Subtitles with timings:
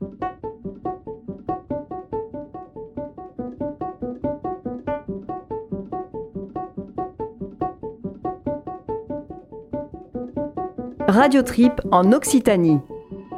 [0.00, 0.12] Radio
[11.42, 12.78] Trip en Occitanie.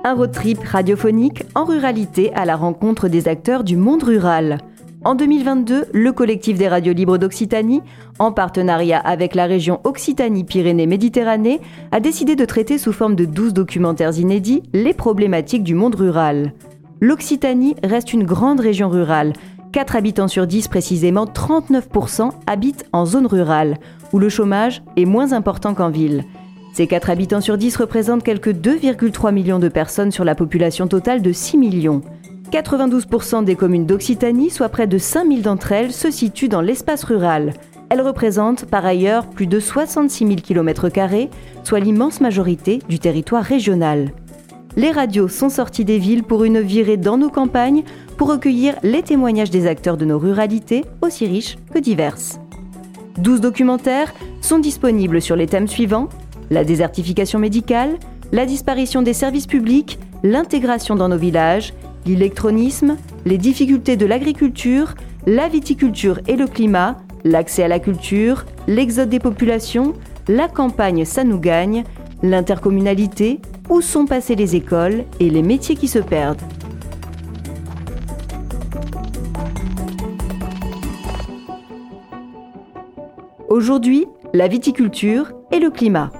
[0.04, 4.58] Un road trip radiophonique en ruralité à la rencontre des acteurs du monde rural.
[5.02, 7.80] En 2022, le collectif des radios libres d'Occitanie,
[8.18, 14.18] en partenariat avec la région Occitanie-Pyrénées-Méditerranée, a décidé de traiter sous forme de 12 documentaires
[14.18, 16.52] inédits les problématiques du monde rural.
[17.00, 19.32] L'Occitanie reste une grande région rurale.
[19.72, 23.78] 4 habitants sur 10 précisément, 39% habitent en zone rurale,
[24.12, 26.24] où le chômage est moins important qu'en ville.
[26.74, 31.22] Ces 4 habitants sur 10 représentent quelques 2,3 millions de personnes sur la population totale
[31.22, 32.02] de 6 millions.
[32.50, 37.54] 92% des communes d'Occitanie, soit près de 5000 d'entre elles, se situent dans l'espace rural.
[37.88, 40.88] Elles représentent par ailleurs plus de 66 000 km,
[41.64, 44.12] soit l'immense majorité du territoire régional.
[44.76, 47.82] Les radios sont sorties des villes pour une virée dans nos campagnes
[48.16, 52.40] pour recueillir les témoignages des acteurs de nos ruralités, aussi riches que diverses.
[53.18, 56.08] 12 documentaires sont disponibles sur les thèmes suivants
[56.50, 57.96] la désertification médicale,
[58.32, 61.72] la disparition des services publics, l'intégration dans nos villages,
[62.06, 64.94] l'électronisme, les difficultés de l'agriculture,
[65.26, 69.94] la viticulture et le climat, l'accès à la culture, l'exode des populations,
[70.28, 71.84] la campagne ça nous gagne,
[72.22, 76.42] l'intercommunalité, où sont passées les écoles et les métiers qui se perdent.
[83.48, 86.12] Aujourd'hui, la viticulture et le climat.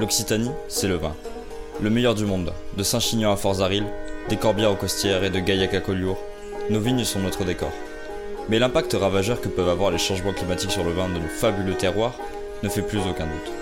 [0.00, 1.14] L'Occitanie, c'est le vin.
[1.82, 3.84] Le meilleur du monde, de Saint-Chinian à Fort-Zaril,
[4.30, 6.16] des Corbières aux Costières et de Gaillac à Collioure,
[6.70, 7.70] nos vignes sont notre décor.
[8.48, 11.74] Mais l'impact ravageur que peuvent avoir les changements climatiques sur le vin de nos fabuleux
[11.74, 12.14] terroirs
[12.62, 13.52] ne fait plus aucun doute.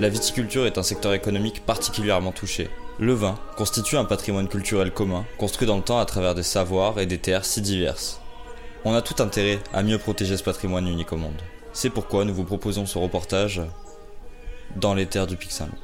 [0.00, 2.70] La viticulture est un secteur économique particulièrement touché.
[2.98, 6.98] Le vin constitue un patrimoine culturel commun, construit dans le temps à travers des savoirs
[6.98, 8.22] et des terres si diverses.
[8.86, 11.42] On a tout intérêt à mieux protéger ce patrimoine unique au monde.
[11.74, 13.60] C'est pourquoi nous vous proposons ce reportage
[14.76, 15.74] dans les terres du Saint-Loup.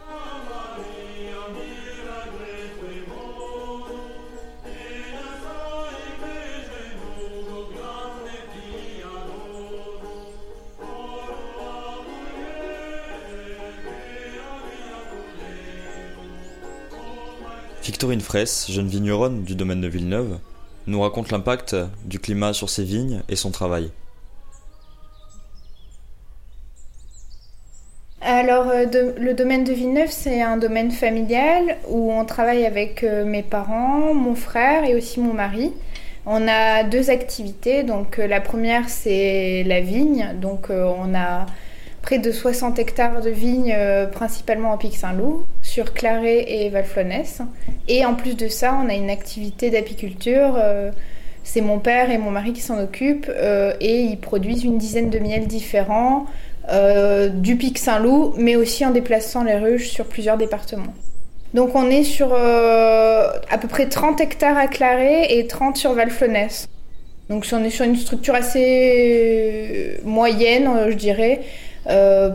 [17.82, 20.38] Victorine Fraisse, jeune vigneronne du domaine de Villeneuve,
[20.86, 23.90] nous raconte l'impact du climat sur ses vignes et son travail.
[28.84, 33.42] Euh, le domaine de Villeneuve, c'est un domaine familial où on travaille avec euh, mes
[33.42, 35.72] parents, mon frère et aussi mon mari.
[36.26, 37.82] On a deux activités.
[37.82, 40.34] Donc, euh, la première, c'est la vigne.
[40.40, 41.46] Donc, on a
[42.02, 43.74] près de 60 hectares de vignes,
[44.12, 47.40] principalement en Pic Saint-Loup, sur Claret et Valflonès.
[47.88, 50.58] Et en plus de ça, on a une activité d'apiculture.
[51.44, 53.30] c'est mon père et mon mari qui s'en occupent
[53.80, 56.26] et ils produisent une dizaine de miels différents
[56.70, 60.94] euh, du Pic Saint-Loup, mais aussi en déplaçant les ruches sur plusieurs départements.
[61.52, 65.92] Donc on est sur euh, à peu près 30 hectares à Claret et 30 sur
[65.92, 66.68] Valflonès.
[67.28, 71.42] Donc on est sur une structure assez moyenne, euh, je dirais.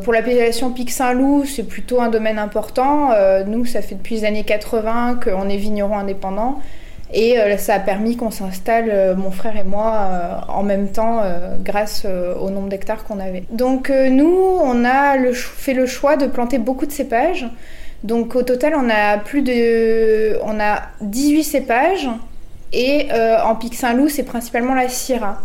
[0.04, 3.10] pour l'appellation Pic Saint-Loup, c'est plutôt un domaine important.
[3.48, 6.60] nous, ça fait depuis les années 80 qu'on est vigneron indépendant.
[7.12, 10.90] Et euh, ça a permis qu'on s'installe, euh, mon frère et moi, euh, en même
[10.90, 11.22] temps,
[11.64, 13.44] grâce au nombre d'hectares qu'on avait.
[13.52, 17.48] Donc nous, on a fait le choix de planter beaucoup de cépages.
[18.04, 22.10] Donc au total, on a plus de, on a 18 cépages.
[22.72, 23.08] Et
[23.44, 25.42] en Pic Saint-Loup, c'est principalement la Syrah.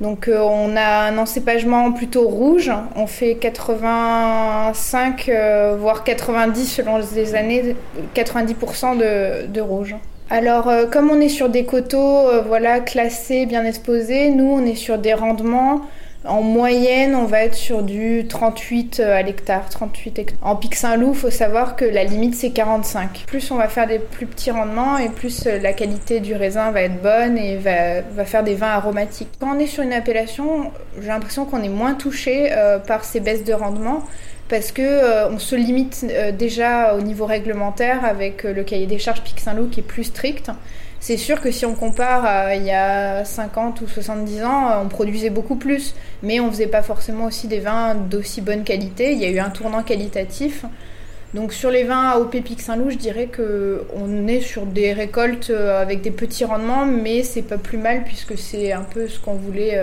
[0.00, 5.30] Donc on a un encépagement plutôt rouge, on fait 85
[5.78, 7.76] voire 90 selon les années,
[8.14, 9.94] 90% de, de rouge.
[10.30, 14.64] Alors, euh, comme on est sur des coteaux euh, voilà, classés, bien exposés, nous, on
[14.64, 15.82] est sur des rendements.
[16.26, 20.38] En moyenne, on va être sur du 38 euh, à l'hectare, 38 hectares.
[20.40, 23.24] En Pic Saint-Loup, faut savoir que la limite, c'est 45.
[23.26, 26.80] Plus on va faire des plus petits rendements et plus la qualité du raisin va
[26.80, 29.28] être bonne et va faire des vins aromatiques.
[29.38, 32.50] Quand on est sur une appellation, j'ai l'impression qu'on est moins touché
[32.86, 34.02] par ces baisses de rendement
[34.54, 38.86] parce que euh, on se limite euh, déjà au niveau réglementaire avec euh, le cahier
[38.86, 40.48] des charges Pic Saint-Loup qui est plus strict.
[41.00, 44.86] C'est sûr que si on compare à il y a 50 ou 70 ans, on
[44.88, 49.10] produisait beaucoup plus, mais on faisait pas forcément aussi des vins d'aussi bonne qualité.
[49.10, 50.64] Il y a eu un tournant qualitatif.
[51.34, 56.00] Donc sur les vins AOP Pic Saint-Loup, je dirais qu'on est sur des récoltes avec
[56.00, 59.76] des petits rendements, mais c'est pas plus mal puisque c'est un peu ce qu'on voulait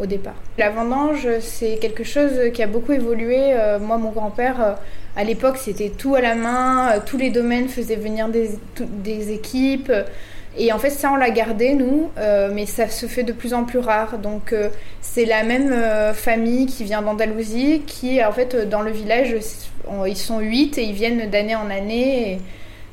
[0.00, 0.34] au départ.
[0.58, 3.54] La vendange, c'est quelque chose qui a beaucoup évolué.
[3.80, 4.76] moi, mon grand-père,
[5.16, 9.92] à l'époque, c'était tout à la main, tous les domaines faisaient venir des, équipes.
[10.56, 13.54] Et en fait, ça, on l'a gardé, nous, euh, mais ça se fait de plus
[13.54, 14.18] en plus rare.
[14.18, 14.68] Donc, euh,
[15.00, 19.34] c'est la même euh, famille qui vient d'Andalousie, qui, en fait, dans le village,
[20.06, 22.40] ils sont huit et ils viennent d'année en année.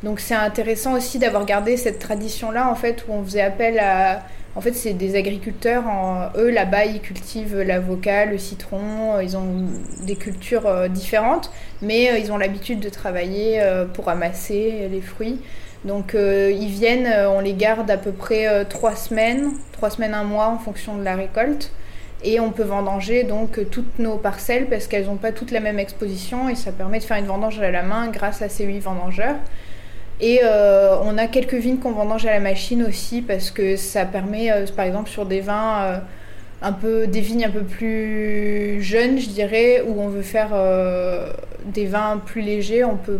[0.04, 4.24] Donc, c'est intéressant aussi d'avoir gardé cette tradition-là, en fait, où on faisait appel à.
[4.56, 5.84] En fait, c'est des agriculteurs.
[6.36, 9.20] Eux, là-bas, ils cultivent l'avocat, le citron.
[9.22, 9.66] Ils ont
[10.06, 11.52] des cultures différentes,
[11.82, 13.64] mais ils ont l'habitude de travailler
[13.94, 15.40] pour amasser les fruits.
[15.86, 19.90] Donc euh, ils viennent, euh, on les garde à peu près euh, trois semaines, trois
[19.90, 21.72] semaines, un mois en fonction de la récolte.
[22.24, 25.80] Et on peut vendanger donc toutes nos parcelles parce qu'elles n'ont pas toutes la même
[25.80, 28.80] exposition et ça permet de faire une vendange à la main grâce à ces huit
[28.80, 29.38] vendangeurs.
[30.22, 34.52] Et on a quelques vignes qu'on vendange à la machine aussi parce que ça permet,
[34.76, 36.02] par exemple, sur des vins
[36.62, 40.52] un peu des vignes un peu plus jeunes, je dirais, où on veut faire
[41.66, 43.20] des vins plus légers, on peut,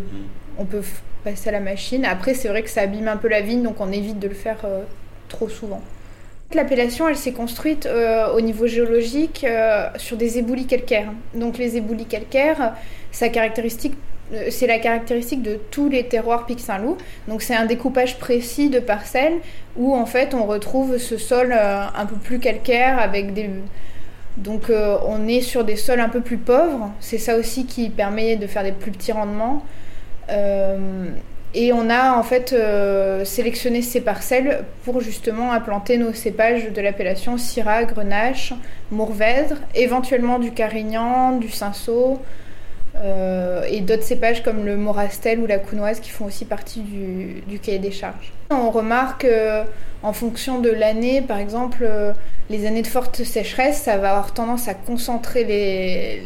[0.60, 0.84] on peut
[1.24, 2.06] passer à la machine.
[2.06, 4.34] Après, c'est vrai que ça abîme un peu la vigne, donc on évite de le
[4.34, 4.84] faire euh,
[5.30, 5.82] trop souvent.
[6.54, 11.14] L'appellation, elle s'est construite euh, au niveau géologique euh, sur des éboulis calcaires.
[11.34, 12.74] Donc les éboulis calcaires,
[13.12, 13.94] sa caractéristique,
[14.50, 16.98] c'est la caractéristique de tous les terroirs Pic Saint-Loup.
[17.28, 19.40] Donc c'est un découpage précis de parcelles
[19.76, 23.50] où en fait on retrouve ce sol un peu plus calcaire avec des
[24.38, 24.72] donc
[25.06, 26.92] on est sur des sols un peu plus pauvres.
[27.00, 29.66] C'est ça aussi qui permet de faire des plus petits rendements.
[30.30, 31.10] Euh,
[31.54, 36.82] et on a en fait euh, sélectionné ces parcelles pour justement implanter nos cépages de
[36.82, 38.54] l'appellation Syrah, Grenache,
[38.90, 42.22] Mourvèdre, éventuellement du Carignan, du Cinsault
[42.96, 47.60] euh, et d'autres cépages comme le Morastel ou la Counoise qui font aussi partie du,
[47.60, 48.32] cahier des charges.
[48.50, 49.26] On remarque
[50.04, 51.88] en fonction de l'année, par exemple,
[52.52, 55.44] les années de forte sécheresse, ça va avoir tendance à concentrer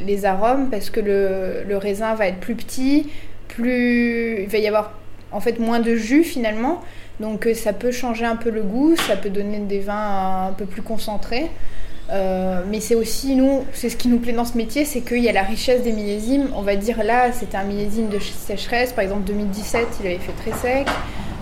[0.06, 3.08] les, arômes parce que le, raisin va être plus petit,
[3.48, 4.92] plus, il va y avoir
[5.32, 6.82] en fait moins de jus finalement.
[7.20, 10.54] Donc euh, ça peut changer un peu le goût, ça peut donner des vins un
[10.54, 11.50] peu plus concentrés.
[12.12, 15.24] Euh, mais c'est aussi, nous, c'est ce qui nous plaît dans ce métier, c'est qu'il
[15.24, 16.50] y a la richesse des millésimes.
[16.56, 18.94] On va dire là, c'était un millésime de sécheresse.
[18.94, 20.88] Par exemple, 2017, il avait fait très sec.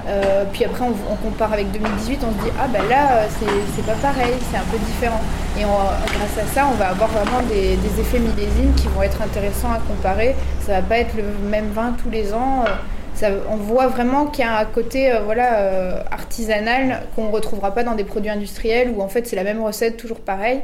[0.05, 3.93] Euh, puis après, on, compare avec 2018, on se dit ah ben là, c'est pas
[3.93, 5.21] pareil, c'est un peu différent.
[5.57, 9.71] Et grâce à ça, on va avoir vraiment des, effets millésimes qui vont être intéressants
[9.71, 10.35] à comparer.
[10.65, 12.65] Ça va pas être le même vin tous les ans.
[13.49, 17.73] On voit vraiment qu'il y a un côté euh, voilà, euh, artisanal qu'on ne retrouvera
[17.73, 20.61] pas dans des produits industriels où en fait c'est la même recette, toujours pareil.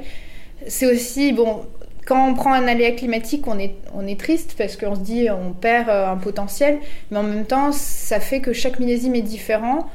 [0.67, 1.65] C'est aussi, bon,
[2.05, 5.29] quand on prend un aléa climatique, on est, on est triste parce qu'on se dit
[5.29, 6.79] on perd euh, un potentiel,
[7.11, 9.87] mais en même temps, ça fait que chaque millésime est différent.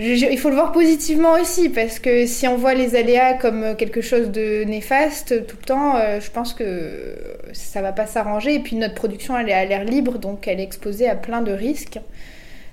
[0.00, 4.00] Il faut le voir positivement aussi parce que si on voit les aléas comme quelque
[4.00, 7.16] chose de néfaste tout le temps, euh, je pense que
[7.52, 8.54] ça va pas s'arranger.
[8.54, 11.42] Et puis notre production, elle est à l'air libre, donc elle est exposée à plein
[11.42, 11.98] de risques.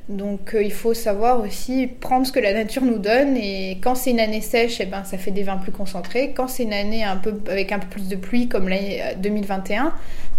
[0.08, 3.96] Donc euh, il faut savoir aussi prendre ce que la nature nous donne et quand
[3.96, 6.32] c'est une année sèche, eh ben, ça fait des vins plus concentrés.
[6.36, 9.94] Quand c'est une année un peu, avec un peu plus de pluie comme l'année 2021,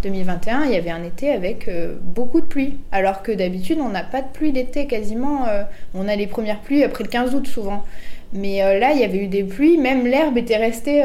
[0.04, 2.76] 2021 il y avait un été avec euh, beaucoup de pluie.
[2.92, 5.48] Alors que d'habitude on n'a pas de pluie l'été quasiment.
[5.48, 7.84] Euh, on a les premières pluies après le 15 août souvent.
[8.32, 11.02] Mais là il y avait eu des pluies, même l'herbe était restée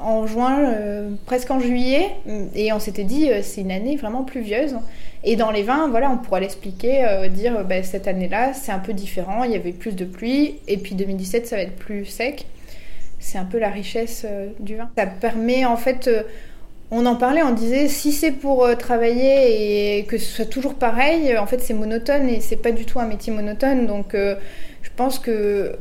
[0.00, 0.74] en juin,
[1.26, 2.08] presque en juillet.
[2.56, 4.74] Et on s'était dit c'est une année vraiment pluvieuse.
[5.24, 8.78] Et dans les vins, voilà, on pourra l'expliquer, euh, dire bah, cette année-là, c'est un
[8.78, 12.04] peu différent, il y avait plus de pluie, et puis 2017, ça va être plus
[12.04, 12.46] sec.
[13.20, 14.90] C'est un peu la richesse euh, du vin.
[14.98, 16.10] Ça permet en fait,
[16.90, 21.36] on en parlait, on disait si c'est pour travailler et que ce soit toujours pareil,
[21.38, 23.86] en fait c'est monotone et c'est pas du tout un métier monotone.
[23.86, 25.74] Donc je pense que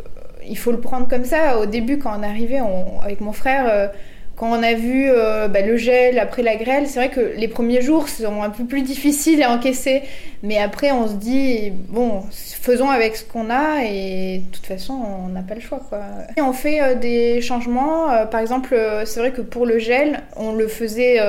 [0.47, 1.59] il faut le prendre comme ça.
[1.59, 2.62] Au début, quand on arrivait
[3.03, 3.91] avec mon frère,
[4.35, 7.47] quand on a vu euh, bah, le gel après la grêle, c'est vrai que les
[7.47, 10.01] premiers jours sont un peu plus difficiles à encaisser.
[10.41, 14.93] Mais après, on se dit, bon, faisons avec ce qu'on a et de toute façon,
[14.93, 15.81] on n'a pas le choix.
[15.87, 16.01] Quoi.
[16.35, 18.11] Et on fait euh, des changements.
[18.11, 18.75] Euh, par exemple,
[19.05, 21.19] c'est vrai que pour le gel, on le faisait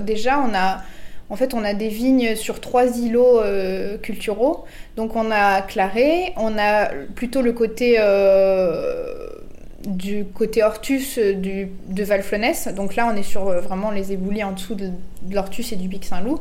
[0.00, 0.40] déjà.
[0.40, 0.82] On a,
[1.30, 3.40] en fait, on a des vignes sur trois îlots
[4.02, 4.64] culturaux.
[4.96, 7.98] Donc, on a Claré, on a plutôt le côté
[9.86, 12.68] du côté Hortus euh, de Valflonès.
[12.68, 14.90] Donc là, on est sur euh, vraiment les éboulis en dessous de,
[15.30, 16.40] l'Hortus et du Pic Saint-Loup.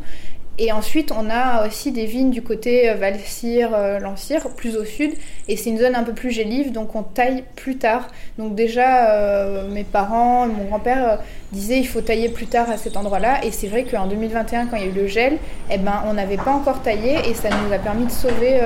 [0.60, 3.70] Et ensuite, on a aussi des vignes du côté Valcire,
[4.02, 5.12] Lancire, plus au sud.
[5.48, 8.08] Et c'est une zone un peu plus gélive, donc on taille plus tard.
[8.40, 11.20] Donc déjà, mes parents, mon grand-père
[11.52, 13.46] disaient il faut tailler plus tard à cet endroit-là.
[13.46, 15.38] Et c'est vrai qu'en 2021, quand il y a eu le gel,
[15.70, 18.60] eh ben, on n'avait pas encore taillé et ça nous a permis de sauver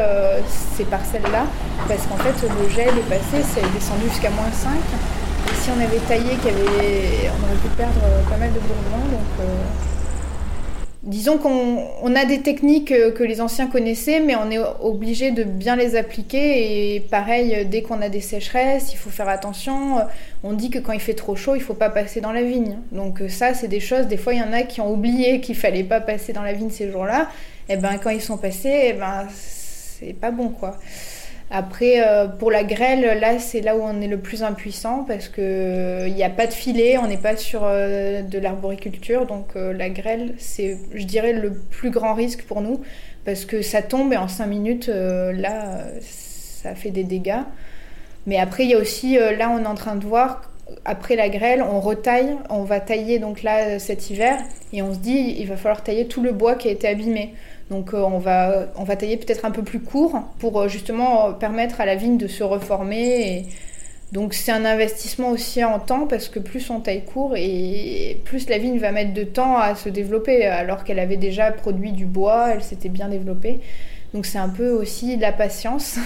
[0.75, 1.45] ces parcelles-là.
[1.89, 4.71] Parce qu'en fait, le gel est passé, ça est descendu jusqu'à moins 5
[5.61, 9.05] si on avait taillé, on aurait pu perdre pas mal de bourgeons.
[9.11, 9.90] Donc, euh,
[11.03, 15.43] disons qu'on a des techniques euh, que les anciens connaissaient, mais on est obligé de
[15.43, 16.95] bien les appliquer.
[16.95, 19.97] Et pareil, dès qu'on a des sécheresses, il faut faire attention.
[20.43, 22.77] On dit que quand il fait trop chaud, il faut pas passer dans la vigne.
[22.91, 24.07] Donc euh, ça, c'est des choses.
[24.07, 26.53] Des fois, il y en a qui ont oublié qu'il fallait pas passer dans la
[26.53, 27.29] vigne ces jours-là.
[27.69, 30.77] Et eh ben quand ils sont passés, eh ben c'est pas bon quoi.
[31.53, 35.27] Après, euh, pour la grêle, là, c'est là où on est le plus impuissant parce
[35.27, 39.25] qu'il n'y euh, a pas de filet, on n'est pas sur euh, de l'arboriculture.
[39.25, 42.79] Donc, la grêle, c'est, je dirais, le plus grand risque pour nous
[43.25, 47.43] parce que ça tombe et en 5 minutes, là, ça fait des dégâts.
[48.27, 50.49] Mais après, il y a aussi, là, on est en train de voir,
[50.85, 54.39] après la grêle, on retaille, on va tailler donc là cet hiver
[54.71, 57.33] et on se dit, il va falloir tailler tout le bois qui a été abîmé.
[57.71, 61.31] Donc euh, on, va, on va tailler peut-être un peu plus court pour euh, justement
[61.31, 63.45] permettre à la vigne de se reformer.
[64.11, 68.49] Donc c'est un investissement aussi en temps parce que plus on taille court et plus
[68.49, 72.05] la vigne va mettre de temps à se développer alors qu'elle avait déjà produit du
[72.05, 73.61] bois, elle s'était bien développée.
[74.13, 75.97] Donc c'est un peu aussi la patience.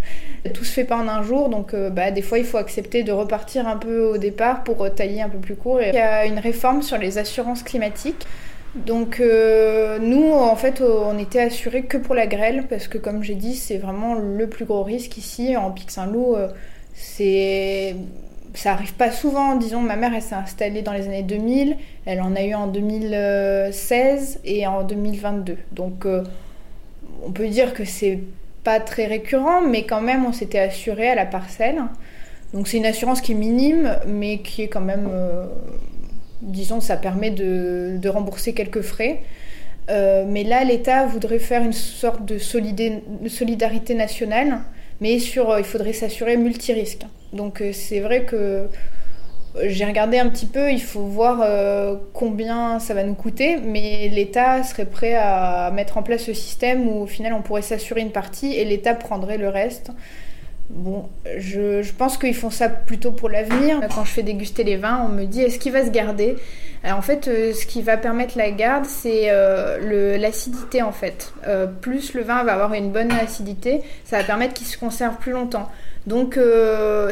[0.54, 3.02] Tout se fait pas en un jour, donc euh, bah, des fois il faut accepter
[3.02, 5.80] de repartir un peu au départ pour tailler un peu plus court.
[5.82, 8.24] il y a une réforme sur les assurances climatiques.
[8.74, 13.22] Donc euh, nous, en fait, on était assurés que pour la grêle, parce que comme
[13.22, 16.36] j'ai dit, c'est vraiment le plus gros risque ici en Pic Saint-Loup.
[16.36, 16.48] Euh,
[16.94, 17.96] c'est
[18.54, 19.56] ça arrive pas souvent.
[19.56, 21.76] Disons, ma mère, elle s'est installée dans les années 2000.
[22.06, 25.56] Elle en a eu en 2016 et en 2022.
[25.72, 26.24] Donc, euh,
[27.24, 28.20] on peut dire que c'est
[28.64, 31.82] pas très récurrent, mais quand même, on s'était assuré à la parcelle.
[32.52, 35.08] Donc, c'est une assurance qui est minime, mais qui est quand même
[36.42, 39.22] disons, ça permet de, rembourser quelques frais.
[39.90, 44.60] Euh, mais là, l'État voudrait faire une sorte de, solidarité nationale,
[45.00, 47.02] mais sur, euh, il faudrait s'assurer multirisque.
[47.32, 48.68] Donc euh, c'est vrai que
[49.62, 51.44] j'ai regardé un petit peu, il faut voir
[52.12, 56.86] combien ça va nous coûter, mais l'État serait prêt à mettre en place ce système
[56.86, 59.90] où au final on pourrait s'assurer une partie et l'État prendrait le reste.
[60.70, 61.08] Bon,
[61.38, 63.80] je, pense qu'ils font ça plutôt pour l'avenir.
[63.94, 66.36] Quand je fais déguster les vins, on me dit est-ce qu'il va se garder?
[66.84, 71.32] En fait, euh, ce qui va permettre la garde, c'est euh, l'acidité en fait.
[71.46, 75.16] Euh, plus le vin va avoir une bonne acidité, ça va permettre qu'il se conserve
[75.16, 75.68] plus longtemps.
[76.06, 76.38] Donc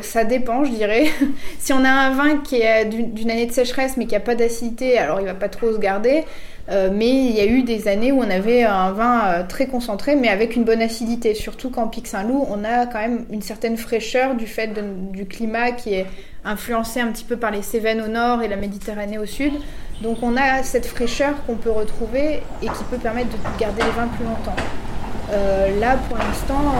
[0.02, 1.04] ça dépend, je dirais.
[1.58, 4.34] si on a un vin qui est d'une année de sécheresse mais qui n'a pas
[4.34, 6.24] d'acidité, alors il va pas trop se garder.
[6.68, 9.66] Euh, mais il y a eu des années où on avait un vin euh, très
[9.66, 11.34] concentré, mais avec une bonne acidité.
[11.34, 14.72] Surtout qu'en Pic Saint-Loup, on a quand même une certaine fraîcheur du fait
[15.12, 16.06] du climat qui est
[16.44, 19.52] influencé un petit peu par les Cévennes au nord et la Méditerranée au sud.
[20.02, 23.90] Donc on a cette fraîcheur qu'on peut retrouver et qui peut permettre de garder les
[23.90, 24.56] vins plus longtemps.
[25.32, 26.74] Euh, là, pour l'instant,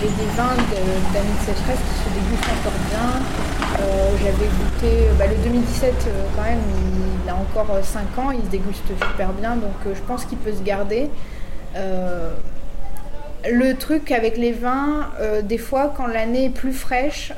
[0.00, 0.56] j'ai des vins
[1.12, 3.08] d'années de, sécheresse qui se dégustent encore bien.
[4.22, 6.58] J'avais goûté bah, le 2017 quand même
[7.26, 10.24] il a encore 5 euh, ans, il se déguste super bien, donc euh, je pense
[10.24, 11.10] qu'il peut se garder.
[11.74, 12.32] Euh,
[13.48, 15.08] le truc avec les vins,
[15.44, 17.32] des fois, quand l'année est plus fraîche,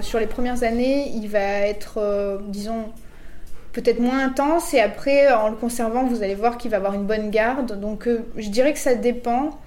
[0.00, 2.86] sur les premières années, il va être, disons,
[3.72, 7.06] peut-être moins intense, et après, en le conservant, vous allez voir qu'il va avoir une
[7.06, 7.80] bonne garde.
[7.80, 9.58] Donc, je dirais que ça dépend.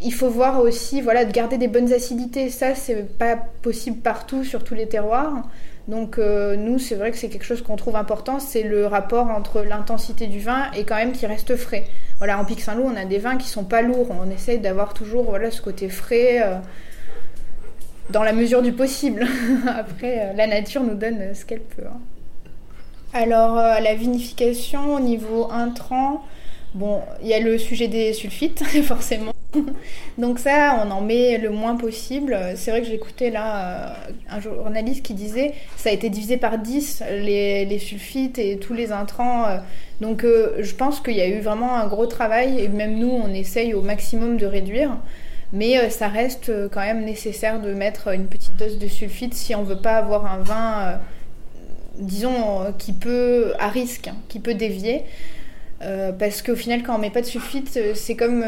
[0.00, 2.50] Il faut voir aussi, voilà, de garder des bonnes acidités.
[2.50, 5.42] Ça, c'est pas possible partout sur tous les terroirs.
[5.88, 9.28] Donc euh, nous, c'est vrai que c'est quelque chose qu'on trouve important, c'est le rapport
[9.28, 11.84] entre l'intensité du vin et quand même qui reste frais.
[12.18, 14.92] Voilà, en Pic Saint-Loup, on a des vins qui sont pas lourds, on essaye d'avoir
[14.92, 16.56] toujours voilà ce côté frais euh,
[18.10, 19.26] dans la mesure du possible.
[19.66, 21.86] Après, euh, la nature nous donne ce qu'elle peut.
[21.86, 21.98] Hein.
[23.12, 26.24] Alors, la vinification au niveau intrant,
[26.74, 29.32] bon, il y a le sujet des sulfites, forcément.
[30.18, 32.36] Donc ça, on en met le moins possible.
[32.56, 33.94] C'est vrai que j'écoutais là euh,
[34.30, 38.92] un journaliste qui disait ça a été divisé par 10 les, sulfites et tous les
[38.92, 39.46] intrants.
[39.46, 39.58] Euh.
[40.00, 43.10] Donc euh, je pense qu'il y a eu vraiment un gros travail et même nous,
[43.10, 44.98] on essaye au maximum de réduire.
[45.54, 49.62] Mais ça reste quand même nécessaire de mettre une petite dose de sulfite si on
[49.62, 51.00] veut pas avoir un vin,
[51.98, 55.04] disons, qui peut, à risque, qui peut dévier.
[56.18, 58.44] parce qu'au final, quand on met pas de sulfite, c'est comme,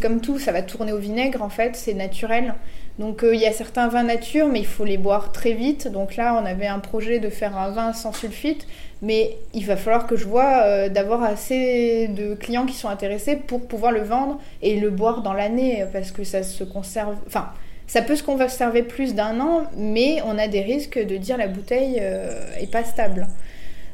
[0.00, 2.54] comme tout, ça va tourner au vinaigre en fait, c'est naturel.
[2.98, 5.88] Donc il y a certains vins nature, mais il faut les boire très vite.
[5.88, 8.66] Donc là, on avait un projet de faire un vin sans sulfite,
[9.02, 13.66] mais il va falloir que je vois d'avoir assez de clients qui sont intéressés pour
[13.66, 17.16] pouvoir le vendre et le boire dans l'année, parce que ça se conserve.
[17.26, 17.48] Enfin,
[17.90, 21.48] ça peut se conserver plus d'un an, mais on a des risques de dire la
[21.48, 23.26] bouteille euh, est pas stable.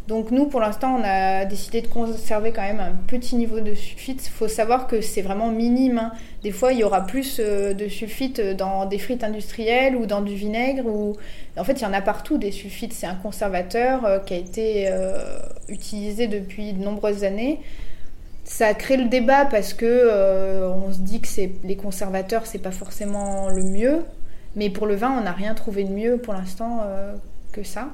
[0.06, 3.72] Donc nous, pour l'instant, on a décidé de conserver quand même un petit niveau de
[3.72, 4.26] sulfite.
[4.26, 5.96] Il faut savoir que c'est vraiment minime.
[5.96, 6.12] Hein.
[6.42, 10.20] Des fois, il y aura plus euh, de sulfite dans des frites industrielles ou dans
[10.20, 10.84] du vinaigre.
[10.84, 11.16] Ou...
[11.56, 12.92] En fait, il y en a partout des sulfites.
[12.92, 14.90] C'est un conservateur euh, qui a été
[15.70, 17.60] utilisé depuis de nombreuses années
[18.46, 21.28] ça crée le débat parce que euh, on se dit que
[21.64, 24.04] les conservateurs c'est pas forcément le mieux.
[24.54, 27.12] Mais pour le vin on n'a rien trouvé de mieux pour l'instant euh,
[27.52, 27.88] que ça.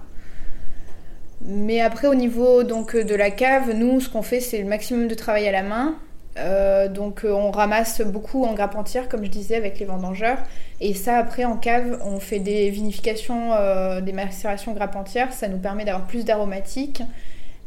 [1.40, 5.09] Mais après au niveau donc de la cave nous ce qu'on fait c'est le maximum
[5.09, 5.94] de travail à la main.
[6.38, 10.38] Euh, donc on ramasse beaucoup en grappe entière comme je disais avec les vendangeurs.
[10.82, 13.52] Et ça après en cave on fait des vinifications
[14.02, 15.32] des macérations grappe entière.
[15.32, 17.02] Ça nous permet d'avoir plus d'aromatiques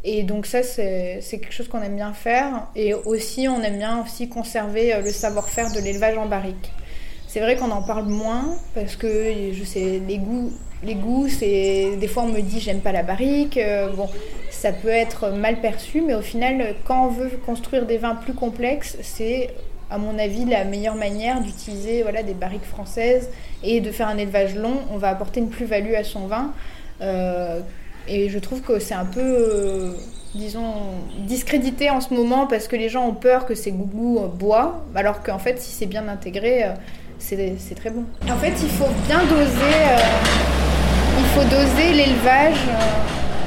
[0.07, 2.67] et donc ça, c'est quelque chose qu'on aime bien faire.
[2.75, 6.71] Et aussi, on aime bien aussi conserver euh, le savoir-faire de l'élevage en barrique.
[7.27, 11.97] C'est vrai qu'on en parle moins parce que je sais les goûts, les goûts, c'est
[11.99, 13.57] des fois on me dit j'aime pas la barrique.
[13.57, 14.07] Euh, bon,
[14.51, 18.33] ça peut être mal perçu, mais au final, quand on veut construire des vins plus
[18.33, 19.49] complexes, c'est
[19.89, 23.29] à mon avis la meilleure manière d'utiliser voilà des barriques françaises
[23.63, 24.77] et de faire un élevage long.
[24.91, 26.53] On va apporter une plus-value à son vin.
[27.01, 27.59] Euh,
[28.07, 29.91] et je trouve que c'est un peu, euh,
[30.33, 30.73] disons,
[31.27, 35.23] discrédité en ce moment parce que les gens ont peur que ces gougous euh, alors
[35.23, 36.69] qu'en fait, si c'est bien intégré, euh,
[37.19, 38.03] c'est très bon.
[38.29, 39.77] En fait, il faut bien doser,
[41.17, 42.59] il faut doser l'élevage.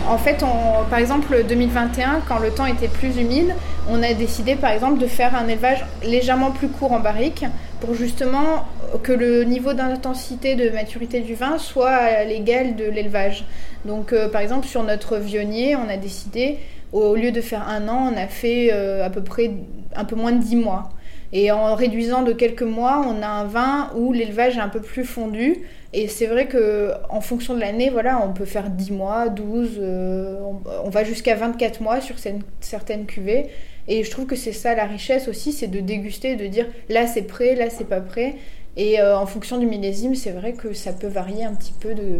[0.08, 0.44] En fait,
[0.90, 3.54] par exemple, 2021, quand le temps était plus humide,
[3.90, 7.44] on a décidé, par exemple, de faire un élevage légèrement plus court en barrique
[7.80, 8.66] pour justement
[9.02, 13.44] que le niveau d'intensité de maturité du vin soit à l'égal de l'élevage.
[13.84, 16.58] Donc, euh, par exemple, sur notre vionnier, on a décidé,
[16.92, 19.50] au lieu de faire un an, on a fait euh, à peu près
[19.94, 20.90] un peu moins de 10 mois.
[21.32, 24.80] Et en réduisant de quelques mois, on a un vin où l'élevage est un peu
[24.80, 25.58] plus fondu.
[25.92, 29.78] Et c'est vrai que en fonction de l'année, voilà, on peut faire 10 mois, 12,
[29.78, 30.38] euh,
[30.84, 32.16] on, va jusqu'à 24 mois sur
[32.60, 33.46] certaines cuvées.
[33.88, 37.06] Et je trouve que c'est ça la richesse aussi, c'est de déguster, de dire là
[37.06, 38.36] c'est prêt, là c'est pas prêt.
[38.76, 42.18] Et en fonction du millésime, c'est vrai que ça peut varier un petit peu de,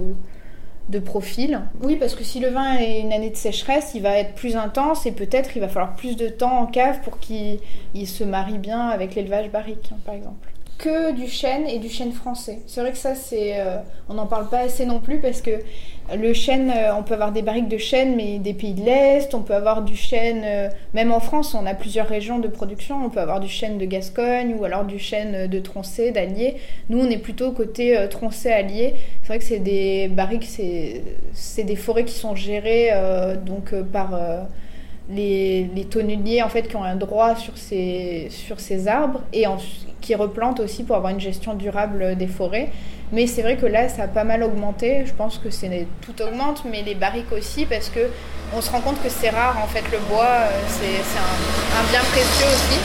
[0.88, 1.61] de profil.
[1.83, 4.57] Oui, parce que si le vin est une année de sécheresse, il va être plus
[4.57, 7.61] intense et peut-être il va falloir plus de temps en cave pour qu'il
[8.07, 10.48] se marie bien avec l'élevage barrique, hein, par exemple
[10.79, 12.61] que du chêne et du chêne français.
[12.66, 15.51] C'est vrai que ça, c'est, euh, on n'en parle pas assez non plus parce que
[16.16, 19.35] le chêne, euh, on peut avoir des barriques de chêne, mais des pays de l'Est,
[19.35, 23.05] on peut avoir du chêne, euh, même en France, on a plusieurs régions de production,
[23.05, 26.57] on peut avoir du chêne de Gascogne ou alors du chêne de Troncé, d'Allier.
[26.88, 28.94] Nous, on est plutôt côté Troncé-Allier.
[29.23, 32.90] C'est vrai que c'est des barriques, c'est, des forêts qui sont gérées
[33.44, 34.18] donc par
[35.11, 39.44] les, les, tonneliers en fait qui ont un droit sur ces, sur ces arbres et
[40.01, 42.71] qui replantent aussi pour avoir une gestion durable des forêts.
[43.12, 45.05] Mais c'est vrai que là, ça a pas mal augmenté.
[45.07, 48.11] Je pense que c'est tout augmente, mais les barriques aussi, parce que
[48.55, 50.87] on se rend compte que c'est rare en fait le bois, euh, c'est
[51.18, 52.81] un, un bien précieux aussi.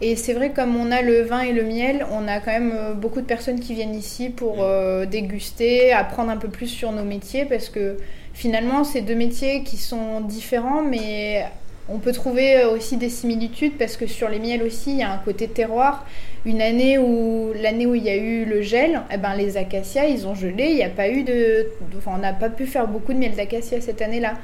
[0.00, 2.72] Et c'est vrai, comme on a le vin et le miel, on a quand même
[2.74, 6.92] euh, beaucoup de personnes qui viennent ici pour euh, déguster, apprendre un peu plus sur
[6.92, 7.96] nos métiers, parce que
[8.32, 11.44] finalement, c'est deux métiers qui sont différents, mais
[11.88, 15.12] on peut trouver aussi des similitudes parce que sur les miels aussi, il y a
[15.12, 16.06] un côté terroir.
[16.46, 20.06] Une année où l'année où il y a eu le gel, eh ben les acacias,
[20.06, 20.72] ils ont gelé.
[20.72, 23.80] Il a pas eu de, enfin, on n'a pas pu faire beaucoup de miel d'acacia
[23.80, 24.34] cette année-là.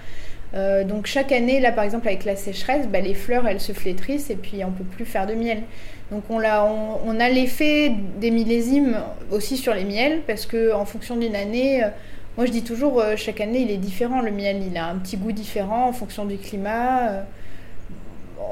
[0.54, 3.72] Euh, donc chaque année, là par exemple avec la sécheresse, bah, les fleurs elles se
[3.72, 5.62] flétrissent et puis on peut plus faire de miel.
[6.10, 8.98] Donc on a, on, a l'effet des millésimes
[9.30, 11.88] aussi sur les miels parce que en fonction d'une année, euh,
[12.36, 14.20] moi, je dis toujours, euh, chaque année, il est différent.
[14.20, 17.24] Le miel, il a un petit goût différent en fonction du climat,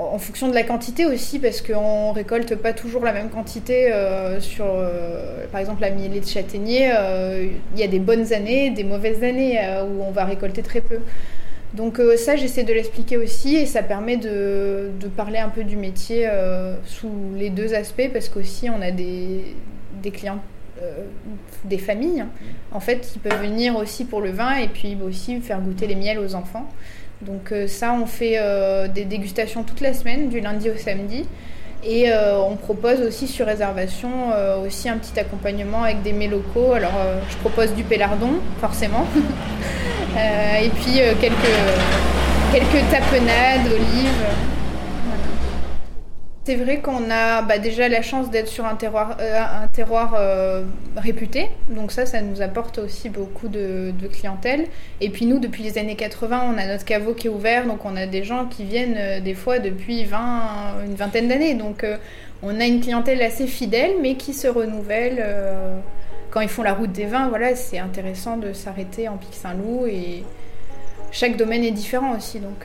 [0.01, 4.41] en fonction de la quantité aussi, parce qu'on récolte pas toujours la même quantité euh,
[4.41, 4.67] sur,
[5.51, 6.93] par exemple, la mielée de châtaignier.
[7.75, 10.99] Il y a des bonnes années, des mauvaises années où on va récolter très peu.
[11.75, 16.29] Donc ça, j'essaie de l'expliquer aussi et ça permet de, parler un peu du métier
[16.85, 19.55] sous les deux aspects parce qu'aussi on a des,
[20.13, 20.41] clients
[20.83, 20.93] euh,
[21.65, 22.25] des familles,
[22.71, 25.97] en fait, qui peuvent venir aussi pour le vin et puis aussi faire goûter les
[25.97, 26.69] miels aux enfants.
[27.23, 31.27] Donc euh, ça, on fait euh, des dégustations toute la semaine, du lundi au samedi.
[31.85, 34.09] Et on propose aussi sur réservation
[34.67, 36.73] aussi un petit accompagnement avec des mets locaux.
[36.73, 36.91] Alors
[37.31, 39.07] je propose du pélardon, forcément.
[40.61, 41.55] et puis quelques
[42.51, 44.58] quelques tapenades, olives.
[46.49, 49.43] C'est vrai qu'on a bah, déjà la chance d'être sur un terroir, euh,
[50.15, 50.65] euh,
[50.97, 54.65] réputé, donc ça, ça nous apporte aussi beaucoup de, clientèle.
[55.03, 57.85] Et puis nous, depuis les années 80, on a notre caveau qui est ouvert, donc
[57.85, 61.53] on a des gens qui viennent euh, des fois depuis 20, une vingtaine d'années.
[61.53, 61.85] Donc
[62.43, 65.23] on a une clientèle assez fidèle, mais qui se renouvelle.
[66.31, 69.87] quand ils font la route des vins, voilà, c'est intéressant de s'arrêter en Pic Saint-Loup
[69.87, 70.25] et
[71.13, 72.65] chaque domaine est différent aussi, donc.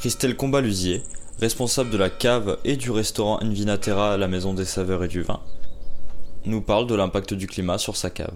[0.00, 1.02] Christelle Combalusier,
[1.42, 5.20] responsable de la cave et du restaurant Envinatera à la Maison des Saveurs et du
[5.20, 5.40] Vin,
[6.46, 8.32] nous parle de l'impact du climat sur sa cave.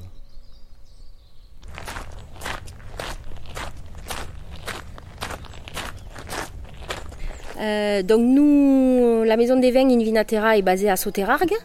[7.58, 11.56] Euh, donc nous, la maison des vins Invinatera est basée à Sauterargues,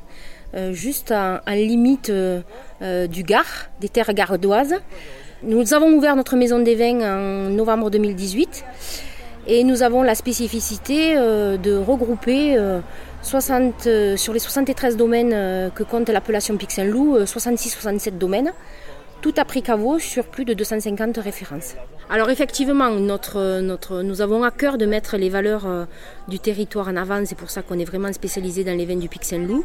[0.55, 2.41] euh, juste en, limite euh,
[3.07, 4.75] du Gard, des terres gardoises.
[5.43, 8.63] Nous avons ouvert notre maison des vins en novembre 2018
[9.49, 12.55] et nous avons la spécificité euh, de regrouper
[13.23, 18.53] 60, euh, euh, sur les 73 domaines que compte l'appellation Pic Saint-Loup, 66-67 domaines,
[19.21, 21.75] tout à prix caveau sur plus de 250 références.
[22.11, 25.67] Alors effectivement, notre, notre, nous avons à cœur de mettre les valeurs
[26.27, 29.09] du territoire en avant, c'est pour ça qu'on est vraiment spécialisé dans les vins du
[29.09, 29.63] Pic Saint-Loup,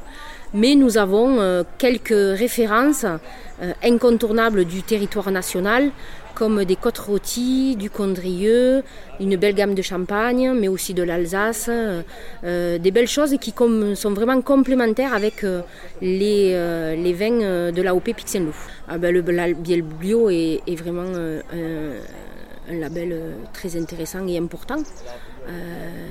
[0.52, 3.06] mais nous avons quelques références
[3.82, 5.90] incontournables du territoire national
[6.34, 8.82] comme des côtes rôties, du condrieux,
[9.20, 13.54] une belle gamme de champagne, mais aussi de l'Alsace, euh, des belles choses qui
[13.94, 15.62] sont vraiment complémentaires avec euh,
[16.02, 18.56] les, euh, vins de l'AOP Pixenloup.
[18.88, 23.16] Ah ben, le label bio est, vraiment un, label
[23.52, 24.82] très intéressant et important.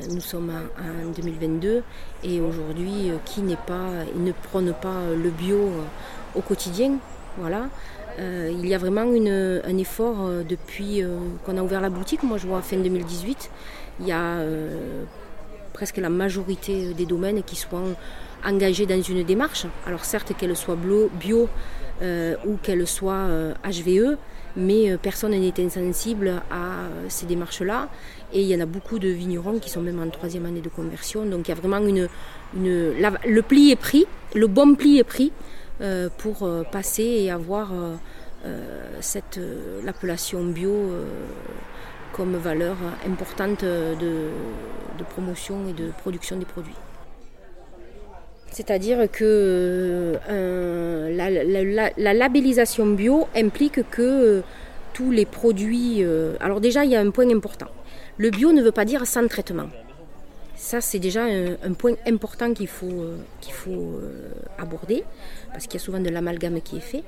[0.10, 1.84] nous sommes en, 2022
[2.24, 5.72] et aujourd'hui, qui n'est pas, ne prône pas le bio
[6.36, 6.94] au quotidien,
[7.38, 7.70] voilà.
[8.20, 12.24] Euh, il y a vraiment un effort euh, depuis euh, qu'on a ouvert la boutique.
[12.24, 13.50] Moi, je vois fin 2018,
[14.02, 14.38] il y a
[15.74, 17.96] presque la majorité des domaines qui sont
[18.46, 19.66] engagés dans une démarche.
[19.88, 21.50] Alors certes qu'elle soit bio
[22.02, 23.28] ou qu'elle soit
[23.64, 24.18] HVE,
[24.56, 27.90] mais personne n'est insensible à ces démarches-là.
[28.34, 30.70] Et il y en a beaucoup de vignerons qui sont même en troisième année de
[30.70, 31.26] conversion.
[31.26, 32.08] Donc il y a vraiment une,
[32.56, 35.32] le pli est pris, le bon pli est pris
[36.18, 37.96] pour euh, passer et avoir euh,
[39.02, 39.40] cette
[39.84, 40.74] l'appellation bio
[42.12, 44.30] comme valeur importante de,
[45.10, 46.76] promotion et de production des produits.
[48.52, 54.44] C'est-à-dire que la, labellisation bio implique que
[54.94, 56.06] tous les produits...
[56.40, 57.68] alors déjà, il y a un point important.
[58.18, 59.70] Le bio ne veut pas dire sans traitement.
[60.64, 65.04] Ça, c'est déjà un, point important qu'il faut, euh, qu'il faut euh, aborder,
[65.54, 67.04] parce qu'il y a souvent de l'amalgame qui est fait.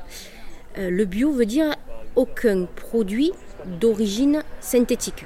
[0.78, 1.76] Euh, le bio veut dire
[2.16, 3.32] aucun produit
[3.66, 5.26] d'origine synthétique,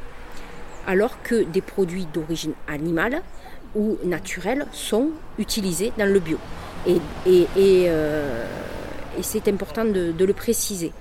[0.88, 3.22] alors que des produits d'origine animale
[3.76, 6.40] ou naturelle sont utilisés dans le bio.
[6.88, 7.00] Et,
[7.58, 7.90] et,
[9.22, 10.94] c'est important de, le préciser.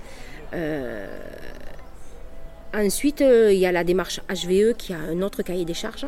[2.73, 6.05] ensuite, il y a la démarche HVE qui a un autre cahier des charges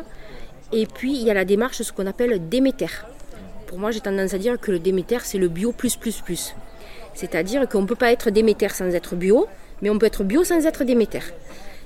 [0.74, 2.88] et puis il y a la démarche, ce qu'on appelle Déméter.
[3.72, 6.56] Pour moi, j'ai tendance à dire que le Déméter, c'est le bio plus plus plus.
[7.14, 9.48] C'est-à-dire qu'on ne peut pas être Déméter sans être bio,
[9.82, 11.22] mais on peut être bio sans être Déméter.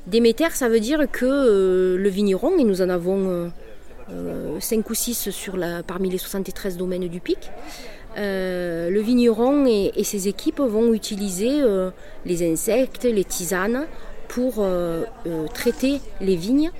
[0.08, 3.52] Déméter, ça veut dire que euh, le vigneron, et nous en avons
[4.10, 7.52] 5 euh, ou 6 sur la, parmi les 73 domaines du PIC,
[8.18, 11.62] le vigneron et, ses équipes vont utiliser
[12.26, 13.86] les insectes, les tisanes
[14.28, 14.66] pour
[15.54, 16.72] traiter les vignes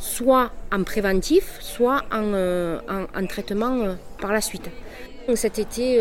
[0.00, 2.78] soit en préventif, soit en, euh,
[3.28, 4.68] traitement euh, par la suite.
[5.36, 5.96] Cet été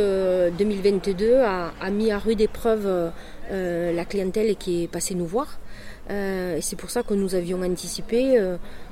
[0.58, 3.12] 2022 euh, a, mis à rude épreuve
[3.52, 5.60] la clientèle qui est passée nous voir.
[6.08, 8.42] c'est pour ça que nous avions anticipé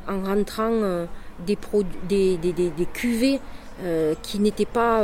[0.07, 1.07] en rentrant
[1.43, 1.57] des,
[2.93, 3.39] cuvées
[4.21, 5.01] qui n'étaient pas.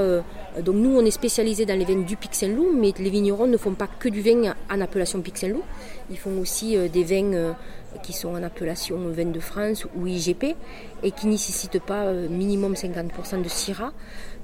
[0.62, 3.58] donc nous, on est spécialisé dans les vins du Pic Saint-Loup, mais les vignerons ne
[3.58, 5.64] font pas que du vin en appellation Pic Saint-Loup.
[6.12, 7.56] Ils font aussi des vins
[8.02, 10.56] qui sont en appellation vin de France ou IGP
[11.04, 13.92] et qui nécessitent pas euh, minimum 50% de Syrah.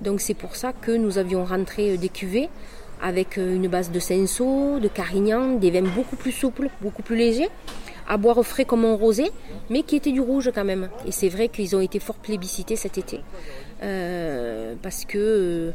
[0.01, 2.49] Donc c'est pour ça que nous avions rentré euh, des cuvées
[3.01, 7.15] avec euh, une base de Cinsault, de Carignan, des vins beaucoup plus souples, beaucoup plus
[7.15, 7.49] légers,
[8.07, 9.31] à boire frais comme un rosé,
[9.69, 10.89] mais qui étaient du rouge quand même.
[11.05, 13.21] Et c'est vrai qu'ils ont été fort plébiscités cet été.
[14.81, 15.71] parce que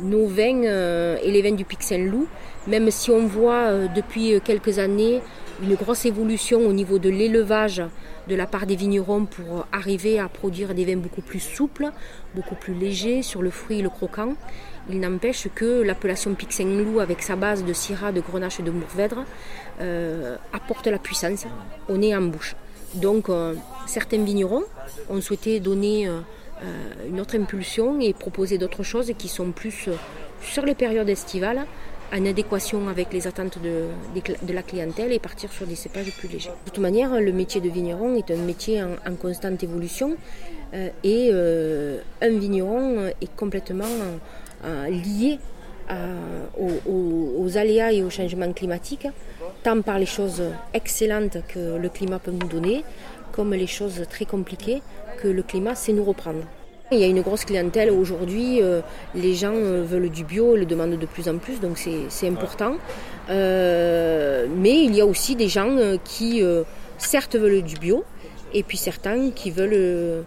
[0.00, 0.62] nos vins
[1.24, 2.28] et les vins du Pic Saint-Loup,
[2.66, 5.22] même si on voit depuis quelques années
[5.62, 7.82] une grosse évolution au niveau de l'élevage
[8.28, 11.90] de la part des vignerons pour arriver à produire des vins beaucoup plus souples,
[12.34, 14.34] beaucoup plus légers sur le fruit et le croquant.
[14.90, 18.72] Il n'empêche que l'appellation Pic Saint-Loup, avec sa base de Syrah, de Grenache et de
[18.72, 19.24] Mourvèdre,
[19.80, 21.46] euh, apporte la puissance
[21.88, 22.56] au nez en bouche.
[22.94, 23.54] Donc euh,
[23.86, 24.64] certains vignerons
[25.08, 26.20] ont souhaité donner euh,
[27.08, 29.88] une autre impulsion et proposer d'autres choses qui sont plus
[30.42, 31.66] sur les périodes estivales
[32.12, 36.50] en adéquation avec les attentes de, la clientèle et partir sur des cépages plus légers.
[36.66, 40.16] De toute manière, le métier de vigneron est un métier en, constante évolution
[40.74, 43.84] euh, et euh, un vigneron est complètement
[44.64, 45.38] euh, lié
[46.58, 49.06] aux, aléas et aux changements climatiques,
[49.62, 52.82] tant par les choses excellentes que le climat peut nous donner,
[53.30, 54.80] comme les choses très compliquées
[55.20, 56.44] que le climat sait nous reprendre.
[56.92, 58.82] Il y a une grosse clientèle aujourd'hui, euh,
[59.14, 62.74] les gens euh, veulent du bio, le demandent de plus en plus, donc c'est important.
[63.30, 65.74] Euh, mais il y a aussi des gens
[66.04, 66.42] qui,
[66.98, 68.04] certes, veulent du bio,
[68.52, 70.24] et puis certains qui veulent,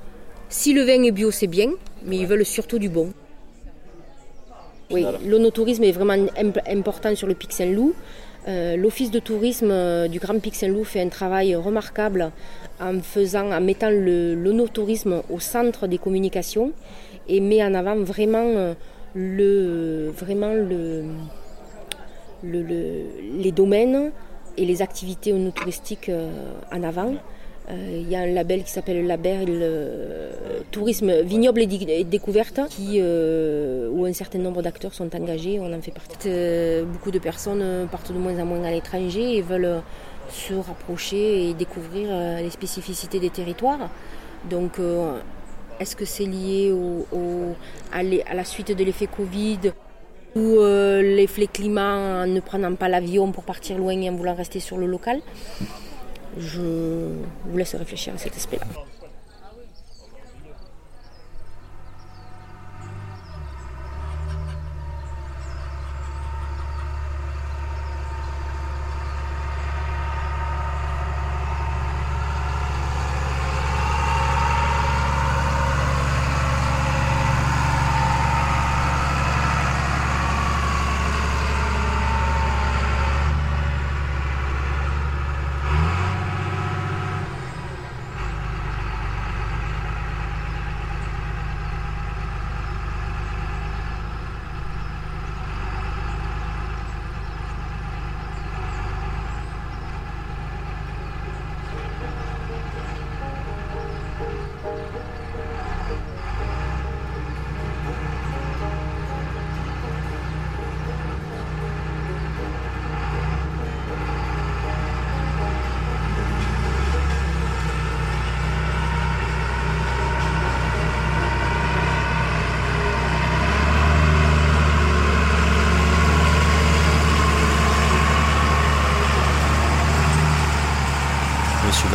[0.50, 1.70] si le vin est bio, c'est bien,
[2.04, 3.12] mais ils veulent surtout du bon.
[4.90, 6.28] Oui, l'onotourisme est vraiment
[6.68, 7.94] important sur le Pic Saint-Loup.
[8.48, 12.32] L'office de tourisme du Grand Pic Saint-Loup fait un travail remarquable
[12.80, 16.72] en, faisant, en mettant l'onotourisme au centre des communications
[17.28, 18.74] et met en avant vraiment, euh,
[19.16, 20.12] le,
[22.44, 23.06] le,
[23.42, 24.12] les domaines
[24.58, 26.30] et les activités onotouristiques euh,
[26.72, 27.14] en avant.
[27.72, 29.64] Euh, il y a un label qui s'appelle le label
[30.70, 36.30] Tourisme Vignoble et, Découverte, où un certain nombre d'acteurs sont engagés, on en fait partie.
[36.86, 39.82] beaucoup de personnes partent de moins en moins à l'étranger et veulent
[40.30, 43.90] se rapprocher et découvrir euh, les spécificités des territoires.
[44.50, 45.20] Donc, euh,
[45.80, 46.74] est-ce que c'est lié
[47.92, 49.74] à, la suite de l'effet Covid
[50.36, 54.36] ou euh, l'effet climat en ne prenant pas l'avion pour partir loin et en voulant
[54.36, 55.22] rester sur le local?
[56.38, 56.62] Je
[57.46, 58.66] vous laisse réfléchir à cet aspect-là.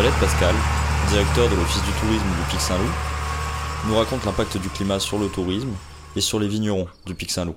[0.09, 0.55] Pascal,
[1.11, 2.91] directeur de l'Office du tourisme du Pic Saint-Loup,
[3.87, 5.75] nous raconte l'impact du climat sur le tourisme
[6.17, 7.57] et sur les vignerons du Pic Saint-Loup.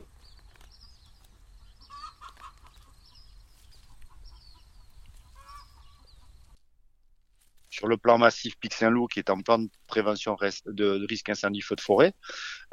[7.70, 11.60] sur le plan massif Pic Saint-Loup qui est en plan de prévention de, risque incendie
[11.60, 12.14] feu de forêt.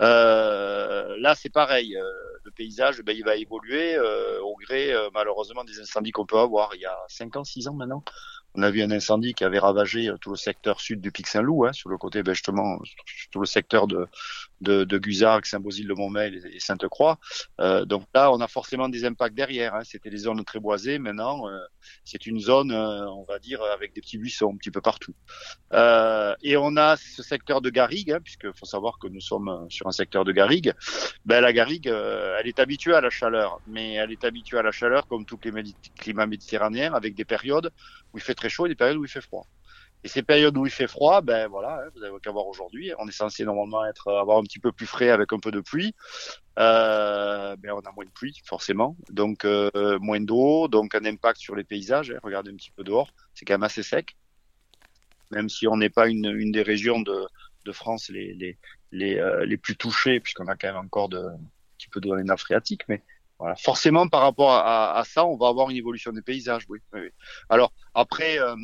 [0.00, 1.96] Euh, là, c'est pareil.
[1.96, 2.02] Euh,
[2.44, 6.76] le paysage, ben, il va évoluer euh, au gré, malheureusement, des incendies qu'on peut avoir.
[6.76, 8.04] Il y a 5 ans, 6 ans maintenant,
[8.54, 11.26] on a vu un incendie qui avait ravagé euh, tout le secteur sud du Pic
[11.26, 12.78] Saint-Loup, hein, sur le côté ben, justement
[13.30, 14.06] tout le secteur de
[14.60, 15.00] de, de
[15.44, 17.18] Saint-Bosile-de-Montmel et Sainte-Croix.
[17.60, 19.74] Euh, donc là, on a forcément des impacts derrière.
[19.74, 19.82] Hein.
[19.84, 20.98] C'était des zones très boisées.
[20.98, 21.58] Maintenant, euh,
[22.04, 25.14] c'est une zone, euh, on va dire, avec des petits buissons un petit peu partout.
[26.42, 29.86] et on a ce secteur de Garrigue, hein, puisque faut savoir que nous sommes sur
[29.86, 30.74] un secteur de Garrigue.
[31.24, 34.72] Ben la Garrigue, elle est habituée à la chaleur, mais elle est habituée à la
[34.72, 37.72] chaleur comme tous les climats méditerranéens, avec des périodes
[38.12, 39.46] où il fait très chaud et des périodes où il fait froid.
[40.02, 42.92] Et ces périodes où il fait froid, ben voilà, hein, vous avez qu'à voir aujourd'hui.
[42.98, 45.60] On est censé normalement être avoir un petit peu plus frais avec un peu de
[45.60, 45.94] pluie.
[46.58, 51.38] Euh, ben on a moins de pluie forcément, donc euh, moins d'eau, donc un impact
[51.38, 52.10] sur les paysages.
[52.12, 52.18] Hein.
[52.22, 54.16] Regardez un petit peu dehors, c'est quand même assez sec.
[55.30, 57.26] Même si on n'est pas une, des régions de,
[57.72, 58.58] France les les
[58.90, 61.38] les, euh, les plus touchées, puisqu'on a quand même encore de un
[61.78, 63.02] petit peu dans les nappes phréatiques, mais
[63.40, 63.56] voilà.
[63.56, 66.66] Forcément, par rapport à, à, ça, on va avoir une évolution des paysages.
[66.68, 66.78] Oui.
[66.92, 67.08] oui,
[67.48, 68.54] Alors après, euh,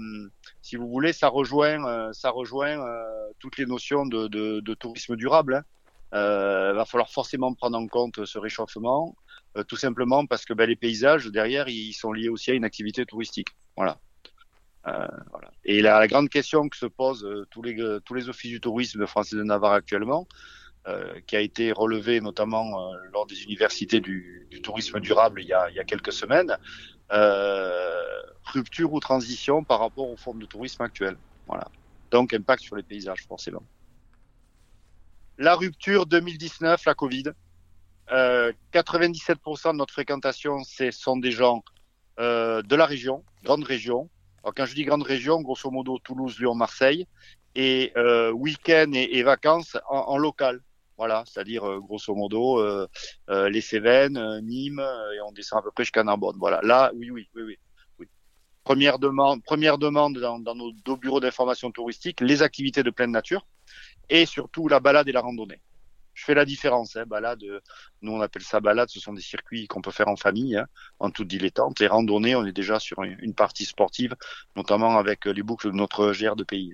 [0.60, 3.02] si vous voulez, ça rejoint, euh, ça rejoint euh,
[3.38, 5.54] toutes les notions de, de, de tourisme durable.
[5.54, 5.64] Hein.
[6.12, 9.16] Euh, va falloir forcément prendre en compte ce réchauffement,
[9.66, 13.06] tout simplement parce que ben, les paysages derrière, ils sont liés aussi à une activité
[13.06, 13.48] touristique.
[13.76, 13.98] Voilà.
[14.84, 15.50] voilà.
[15.64, 19.02] Et la, la, grande question que se posent tous les tous les offices du tourisme
[19.02, 20.28] et de Navarre actuellement,
[20.88, 25.48] euh, qui a été relevé notamment euh, lors des universités du, du, tourisme durable il
[25.48, 26.56] y a, il y a quelques semaines.
[27.12, 31.16] Euh, rupture ou transition par rapport aux formes de tourisme actuelles.
[31.46, 31.68] Voilà.
[32.10, 33.62] Donc impact sur les paysages forcément.
[35.38, 37.24] La rupture 2019, la Covid.
[38.12, 41.64] Euh, 97% de notre fréquentation, ce sont des gens
[42.20, 44.08] euh, de la région, grande région.
[44.42, 47.06] Alors quand je dis grande région, grosso modo Toulouse, Lyon, Marseille,
[47.56, 50.60] et euh, week-end et, et, vacances en, en local.
[50.98, 52.86] Voilà, c'est-à-dire euh, grosso modo euh,
[53.28, 54.80] euh, les Cévennes, Nîmes,
[55.14, 56.36] et on descend à peu près jusqu'à Narbonne.
[56.38, 57.58] Voilà, là, oui, oui, oui,
[57.98, 58.08] oui.
[58.64, 63.12] Première demande, première demande dans, dans nos deux bureaux d'information touristique, les activités de pleine
[63.12, 63.46] nature
[64.08, 65.60] et surtout la balade et la randonnée.
[66.14, 67.44] Je fais la différence, hein, balade,
[68.00, 70.66] nous on appelle ça balade, ce sont des circuits qu'on peut faire en famille, hein,
[70.98, 71.78] en toute dilettante.
[71.78, 74.16] Les randonnées, on est déjà sur une partie sportive,
[74.56, 76.72] notamment avec les boucles de notre GR de pays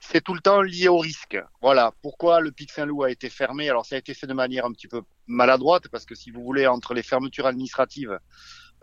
[0.00, 1.38] c'est tout le temps lié au risque.
[1.60, 3.68] Voilà pourquoi le Pic Saint-Loup a été fermé?
[3.68, 6.42] Alors ça a été fait de manière un petit peu maladroite parce que si vous
[6.42, 8.18] voulez entre les fermetures administratives,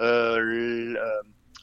[0.01, 0.37] euh,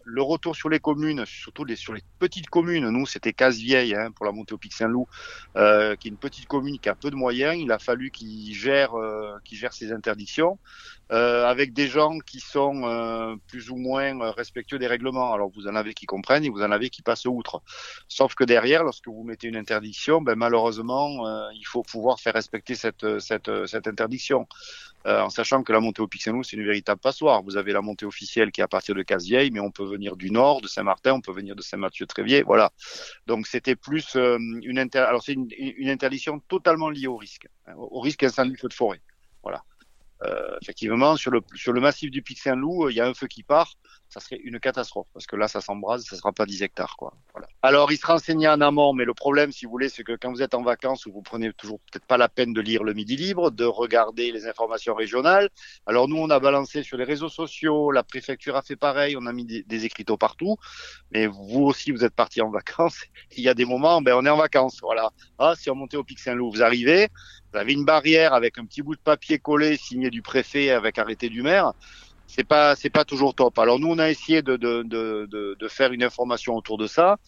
[0.04, 4.26] le, retour sur les communes, surtout sur les petites communes, nous c'était Casse-Vieille hein, pour
[4.26, 5.06] la montée au Pic Saint-Loup,
[5.56, 7.56] euh, qui est une petite commune qui a peu de moyens.
[7.58, 10.58] Il a fallu qu'il gère, euh, qu'il gère ses interdictions
[11.12, 15.32] euh, avec des gens qui sont euh, plus ou moins euh, respectueux des règlements.
[15.32, 17.62] Alors vous en avez qui comprennent et vous en avez qui passent outre.
[18.08, 22.34] Sauf que derrière, lorsque vous mettez une interdiction, ben, malheureusement, euh, il faut pouvoir faire
[22.34, 24.46] respecter cette, cette, cette interdiction.
[25.06, 27.42] Euh, en sachant que la montée au Saint-Loup, c'est une véritable passoire.
[27.42, 30.16] Vous avez la montée officielle qui est à partir de Casse-Vieille, mais on peut venir
[30.16, 32.70] du nord, de Saint-Martin, on peut venir de Saint-Mathieu-Tréviers, voilà.
[33.26, 35.00] Donc c'était plus euh, une inter...
[35.00, 39.00] alors une, une, interdiction totalement liée au risque, hein, au risque incendie feu de forêt,
[39.42, 39.64] voilà.
[40.24, 43.26] Euh, effectivement, sur le sur le massif du Pic Saint-Loup, il y a un feu
[43.26, 43.74] qui part
[44.12, 47.14] ça serait une catastrophe parce que là, ça s'embrase, ça sera pas 10 hectares, quoi.
[47.32, 47.48] Voilà.
[47.62, 50.30] Alors, il se renseignait en amont, mais le problème, si vous voulez, c'est que quand
[50.30, 53.16] vous êtes en vacances, vous prenez toujours peut-être pas la peine de lire le Midi
[53.16, 55.48] Libre, de regarder les informations régionales.
[55.86, 59.24] Alors, nous, on a balancé sur les réseaux sociaux, la préfecture a fait pareil, on
[59.24, 60.58] a mis des, des écriteaux partout,
[61.10, 63.04] mais vous aussi, vous êtes parti en vacances.
[63.38, 65.10] Il y a des moments, ben, on est en vacances, voilà.
[65.38, 67.08] Ah, si on montait au Pic Saint-Loup, vous arrivez,
[67.50, 70.98] vous avez une barrière avec un petit bout de papier collé signé du préfet avec
[70.98, 71.72] arrêté du maire
[72.34, 73.58] c'est pas c'est pas toujours top.
[73.58, 77.18] Alors nous on a essayé de de, de, de, faire une information autour de ça,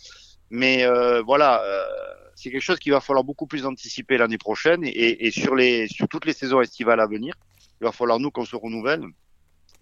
[0.48, 1.84] mais euh, voilà, euh,
[2.34, 5.88] c'est quelque chose qu'il va falloir beaucoup plus anticiper l'année prochaine et, et, sur les
[5.88, 7.34] sur toutes les saisons estivales à venir,
[7.80, 9.04] il va falloir nous qu'on se renouvelle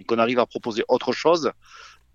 [0.01, 1.53] et qu'on arrive à proposer autre chose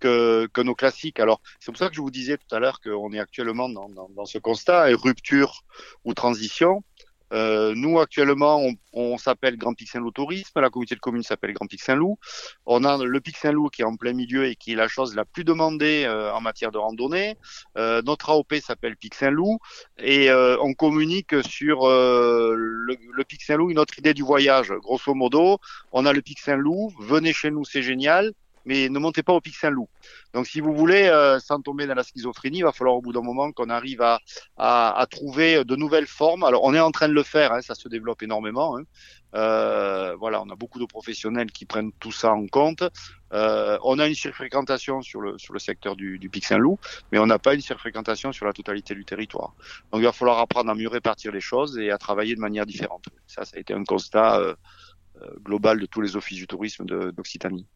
[0.00, 1.18] que, que nos classiques.
[1.18, 3.88] Alors c'est pour ça que je vous disais tout à l'heure qu'on est actuellement dans,
[3.88, 5.64] dans, dans ce constat, rupture
[6.04, 6.84] ou transition.
[7.32, 8.62] Euh, nous, actuellement,
[8.92, 10.60] on, s'appelle Grand Pic Saint-Loup Tourisme.
[10.60, 12.18] La communauté de communes s'appelle Grand Pic Saint-Loup.
[12.66, 15.14] On a le Pic Saint-Loup qui est en plein milieu et qui est la chose
[15.14, 17.36] la plus demandée euh, en matière de randonnée.
[17.76, 19.58] Euh, notre AOP s'appelle Pic Saint-Loup
[19.98, 24.72] et on communique sur le, le, Pic Saint-Loup, une autre idée du voyage.
[24.82, 25.58] Grosso modo,
[25.92, 26.92] on a le Pic Saint-Loup.
[27.00, 28.32] Venez chez nous, c'est génial
[28.68, 29.88] mais ne montez pas au Pic Saint-Loup.
[30.34, 33.14] Donc, si vous voulez, euh, sans tomber dans la schizophrénie, il va falloir au bout
[33.14, 34.20] d'un moment qu'on arrive à,
[34.58, 36.44] à, à, trouver de nouvelles formes.
[36.44, 38.76] Alors, on est en train de le faire, hein, ça se développe énormément.
[38.76, 38.82] Hein.
[39.34, 42.82] Euh, voilà, on a beaucoup de professionnels qui prennent tout ça en compte.
[43.32, 46.78] Euh, on a une surfréquentation sur le sur le secteur du, du Pic Saint-Loup,
[47.10, 49.54] mais on n'a pas une surfréquentation sur la totalité du territoire.
[49.92, 52.66] Donc, il va falloir apprendre à mieux répartir les choses et à travailler de manière
[52.66, 53.06] différente.
[53.26, 54.54] Ça, ça a été un constat euh,
[55.22, 57.66] euh global de tous les offices du tourisme d'Occitanie.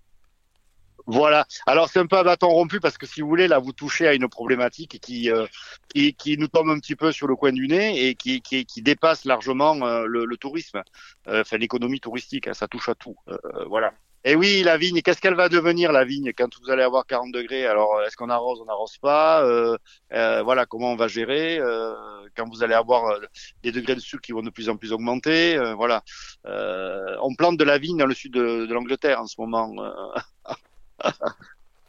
[1.07, 1.47] Voilà.
[1.67, 4.07] Alors c'est un peu un bâton rompu parce que si vous voulez, là, vous touchez
[4.07, 5.47] à une problématique qui euh,
[5.93, 8.65] qui, qui, nous tombe un petit peu sur le coin du nez et qui, qui,
[8.65, 10.83] qui dépasse largement euh, le, le, tourisme,
[11.29, 12.49] euh, l'économie touristique.
[12.49, 13.17] Hein, ça touche à tout.
[13.29, 13.37] Euh,
[13.67, 13.93] voilà.
[14.25, 17.33] Et oui, la vigne, qu'est-ce qu'elle va devenir la vigne quand vous allez avoir 40
[17.33, 17.67] degrés?
[17.67, 19.45] Alors, est-ce qu'on arrose, on n'arrose pas?
[19.45, 19.77] Euh,
[20.13, 21.59] euh, Voilà, comment on va gérer?
[21.59, 21.93] Euh,
[22.37, 23.19] quand vous allez avoir
[23.65, 26.03] des degrés de sucre qui vont de plus en plus augmenter Voilà,
[26.45, 29.75] on plante de la vigne dans le sud de, de l'Angleterre en ce moment.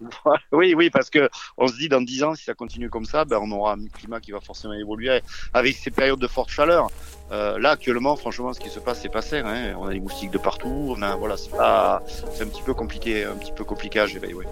[0.51, 3.25] oui, oui, parce que on se dit dans 10 ans, si ça continue comme ça,
[3.25, 5.21] ben, on aura un climat qui va forcément évoluer
[5.53, 6.89] avec ces périodes de forte chaleur.
[7.31, 9.45] Euh, là, actuellement, franchement, ce qui se passe, c'est pas serre.
[9.45, 9.75] Hein.
[9.77, 10.95] On a des moustiques de partout.
[10.97, 14.05] On a, voilà, c'est pas, c'est un petit peu compliqué, un petit peu compliqué à
[14.05, 14.33] gérer.
[14.33, 14.45] Ouais.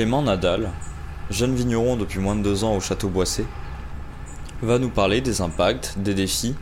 [0.00, 0.70] Clément Nadal,
[1.28, 3.44] jeune vigneron depuis moins de deux ans au château Boissé,
[4.62, 6.54] va nous parler des impacts, des défis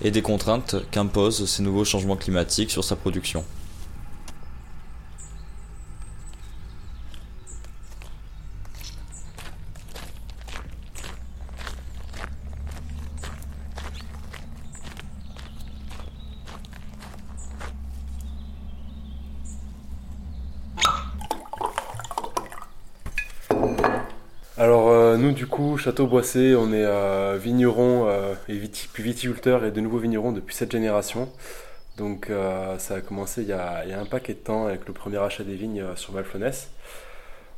[0.00, 3.44] et des contraintes qu'imposent ces nouveaux changements climatiques sur sa production.
[25.34, 29.98] Du coup, Château Boissé, on est vignerons euh, et viti puis viticulteurs et de nouveaux
[29.98, 31.28] vignerons depuis cette génération.
[31.96, 35.18] Donc euh, ça a commencé il y a, un paquet de temps avec le premier
[35.18, 36.70] achat des vignes euh, sur Valflonès.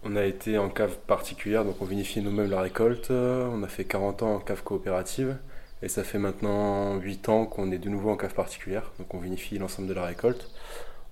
[0.04, 3.10] On a été en cave particulière, donc on vinifie nous-mêmes la récolte.
[3.10, 5.36] On a fait 40 ans en cave coopérative
[5.82, 9.18] et ça fait maintenant 8 ans qu'on est de nouveau en cave particulière, donc on
[9.18, 10.50] vinifie l'ensemble de la récolte.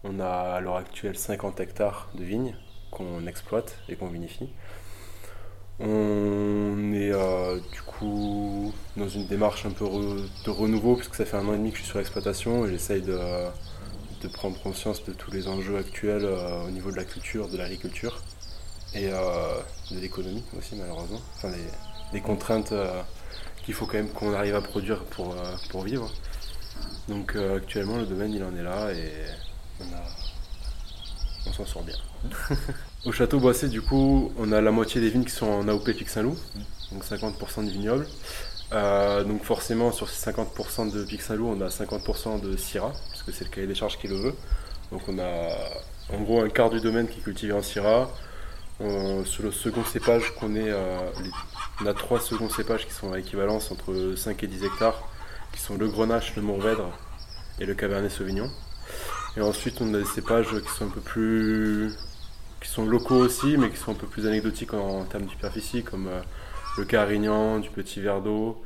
[0.03, 2.57] On a à l'heure actuelle 50 hectares de vignes
[2.91, 4.49] qu'on exploite et qu'on vinifie.
[5.81, 11.37] On est euh, du coup dans une démarche un peu de renouveau, puisque ça fait
[11.37, 13.19] un an et demi que je suis sur l'exploitation et j'essaye de,
[14.33, 18.23] prendre conscience de tous les enjeux actuels euh, au niveau de la culture, de l'agriculture
[18.95, 19.19] et euh,
[19.91, 21.21] de l'économie aussi, malheureusement.
[21.37, 21.51] Enfin,
[22.13, 22.73] les contraintes
[23.65, 25.35] qu'il faut quand même qu'on arrive à produire pour,
[25.83, 26.11] vivre.
[27.09, 29.11] Donc actuellement, le domaine il en est là et
[31.47, 31.97] on s'en sort bien.
[33.05, 35.93] Au château Boissé, du coup, on a la moitié des vignes qui sont en AOP
[35.93, 36.39] Pic Saint-Loup,
[36.91, 38.07] donc 50% de vignobles.
[38.73, 43.23] Euh, donc forcément, sur ces 50% de Pic Saint-Loup, on a 50% de Syrah, parce
[43.23, 44.35] que c'est le cahier des charges qui le veut.
[44.91, 45.51] Donc on a
[46.15, 48.11] en gros un quart du domaine qui est cultivé en Syrah.
[48.79, 51.31] Sur le second cépage qu'on est, euh, les,
[51.83, 55.07] on a trois seconds cépages qui sont à équivalence entre 5 et 10 hectares,
[55.53, 56.91] qui sont le Grenache, le Mourvèdre
[57.61, 58.51] et le Cabernet Sauvignon.
[59.37, 61.93] Et ensuite, on a des cépages qui sont un peu plus
[62.65, 65.85] qui sont locaux aussi, mais qui sont un peu plus anecdotiques en, termes de superficie,
[65.85, 66.21] comme euh,
[66.79, 68.63] le Carignan, du Petit Verdot.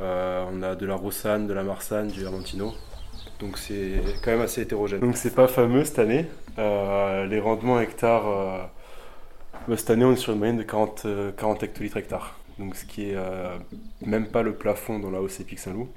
[0.00, 2.72] Euh, on a de la Rossane, de la Marsanne, du Vermentino.
[3.40, 5.00] Donc c'est quand même assez hétérogène.
[5.00, 6.26] Donc c'est pas fameux cette année.
[6.58, 8.70] Euh, les rendements hectares,
[9.68, 12.38] bah, cette année on est sur une moyenne de 40, 40 hectolitres hectares.
[12.58, 13.16] Donc ce qui est
[14.00, 15.88] même pas le plafond dans la OC Pic Saint-Loup.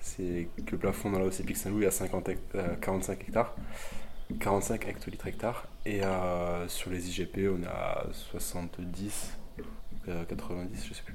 [0.00, 3.54] C'est que le plafond dans la OC Pic Saint-Loup y a 50 hect 45 hectares.
[4.40, 5.66] 45 hectolitres hectares.
[5.84, 9.32] Et euh, sur les IGP, on a 70,
[10.08, 11.14] euh, 90, je sais plus.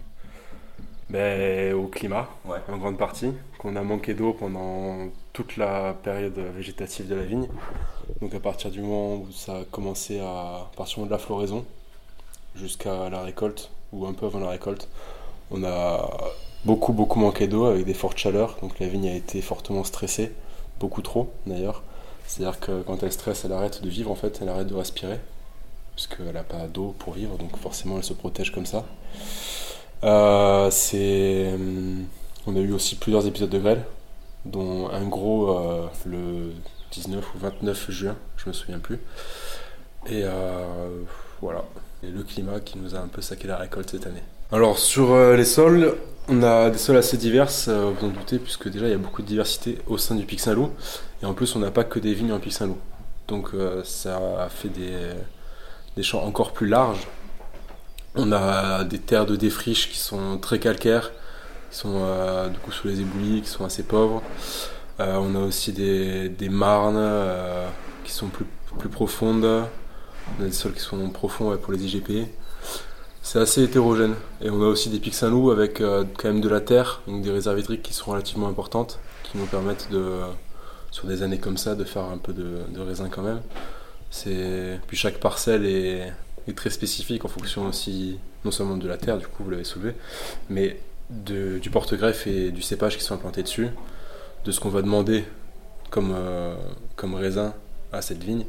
[1.09, 7.07] ben, Au climat, en grande partie, qu'on a manqué d'eau pendant toute la période végétative
[7.07, 7.47] de la vigne.
[8.21, 11.65] Donc à partir du moment où ça a commencé à partir de la floraison
[12.55, 14.87] jusqu'à la récolte, ou un peu avant la récolte,
[15.51, 16.09] on a
[16.63, 18.57] beaucoup beaucoup manqué d'eau avec des fortes chaleurs.
[18.61, 20.31] Donc la vigne a été fortement stressée,
[20.79, 21.83] beaucoup trop d'ailleurs.
[22.31, 25.19] C'est-à-dire que quand elle stresse, elle arrête de vivre en fait, elle arrête de respirer,
[25.95, 28.85] puisqu'elle n'a pas d'eau pour vivre, donc forcément elle se protège comme ça.
[30.05, 31.51] Euh, c'est...
[31.53, 32.05] Hum,
[32.47, 33.83] on a eu aussi plusieurs épisodes de grêle,
[34.45, 36.53] dont un gros euh, le
[36.91, 39.01] 19 ou 29 juin, je me souviens plus.
[40.05, 41.03] Et euh,
[41.41, 41.65] voilà,
[42.01, 44.23] et le climat qui nous a un peu saqué la récolte cette année.
[44.53, 45.97] Alors sur les sols,
[46.27, 49.21] on a des sols assez diverses, vous en doutez, puisque déjà il y a beaucoup
[49.21, 50.71] de diversité au sein du Pic Saint-Loup.
[51.21, 52.77] Et en plus, on n'a pas que des vignes en Pic Saint-Loup.
[53.27, 53.49] Donc
[53.83, 57.07] ça a fait des, champs encore plus larges
[58.15, 61.11] on a des terres de défriche qui sont très calcaires,
[61.71, 64.21] qui sont euh, du coup sous les éboulis, qui sont assez pauvres.
[64.99, 67.67] Euh, on a aussi des, marnes euh,
[68.03, 69.45] qui sont plus profondes.
[69.45, 72.27] On a des sols qui sont profonds pour les IGP.
[73.23, 74.15] C'est assez hétérogène.
[74.41, 77.31] Et on a aussi des pics Saint-Loup avec quand même de la terre, donc des
[77.31, 80.21] réserves hydriques qui sont relativement importantes, qui nous permettent de,
[80.91, 83.41] sur des années comme ça, de faire un peu de, raisin quand même.
[84.87, 86.13] Puis chaque parcelle est,
[86.55, 89.95] très spécifique en fonction aussi, non seulement de la terre, du coup vous l'avez soulevé,
[90.49, 93.69] mais du porte-greffe et du cépage qui sont implantés dessus,
[94.43, 95.23] de ce qu'on va demander
[95.89, 96.55] comme, euh,
[96.97, 97.53] comme raisin
[97.93, 98.45] à cette vigne.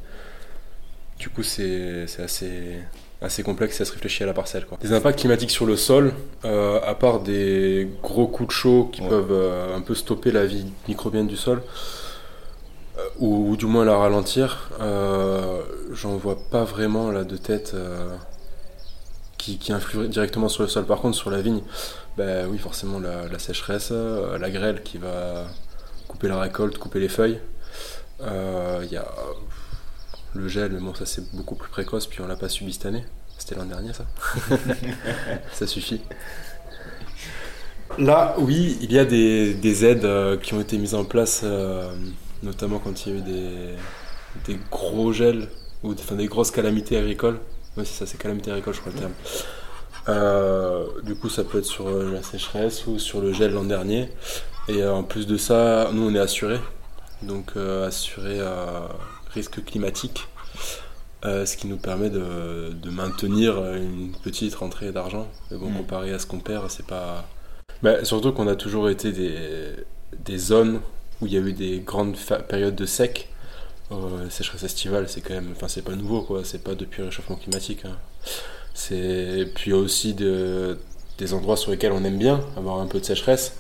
[1.19, 2.81] Du coup, c'est assez,
[3.23, 4.67] assez complexe et ça se réfléchit à la parcelle.
[4.67, 4.79] Quoi.
[4.81, 6.13] Des impacts climatiques sur le sol,
[6.45, 10.45] euh, à part des gros coups de chaud qui peuvent euh, un peu stopper la
[10.45, 11.63] vie microbienne du sol,
[13.19, 15.63] ou, du moins la ralentir, euh,
[15.93, 18.17] j'en vois pas vraiment là de tête euh,
[19.39, 20.85] qui, qui influe directement sur le sol.
[20.85, 21.63] Par contre, sur la vigne,
[22.17, 25.47] bah oui, forcément la, sécheresse, euh, la grêle qui va
[26.09, 27.41] couper la récolte, couper les feuilles.
[28.21, 29.07] Il y a
[30.35, 32.87] le gel, mais bon, ça c'est beaucoup plus précoce, puis on l'a pas subi cette
[32.87, 33.05] année.
[33.39, 34.07] C'était l'an dernier, ça.
[35.53, 36.01] ça suffit.
[37.99, 41.45] Là, oui, il y a des, des aides qui ont été mises en place
[42.43, 43.23] notamment quand il y a eu
[44.47, 45.49] des, gros gels
[45.83, 47.39] ou des, des grosses calamités agricoles.
[47.77, 49.13] Oui, c'est ça, c'est calamité agricole, je crois le terme.
[50.09, 53.65] Euh, du coup, ça peut être sur euh, la sécheresse ou sur le gel l'an
[53.65, 54.09] dernier.
[54.69, 56.59] Et euh, en plus de ça, nous, on est assuré.
[57.23, 58.41] Donc, assuré
[59.33, 60.29] à risque climatique.
[61.25, 65.29] ce qui nous permet de, maintenir une petite rentrée d'argent.
[65.51, 65.77] Mais bon, mm.
[65.77, 67.27] comparé à ce qu'on perd, c'est pas.
[67.83, 69.75] Bah, surtout qu'on a toujours été des,
[70.25, 70.81] des zones
[71.21, 72.17] où il y a eu des grandes
[72.49, 73.29] périodes de sec.
[73.93, 77.07] Euh, sécheresse estivale, c'est quand même, enfin c'est pas nouveau quoi, c'est pas depuis le
[77.07, 77.85] réchauffement climatique.
[77.85, 77.97] Hein.
[78.75, 80.79] C'est puis aussi de,
[81.19, 83.57] des endroits sur lesquels on aime bien avoir un peu de sécheresse,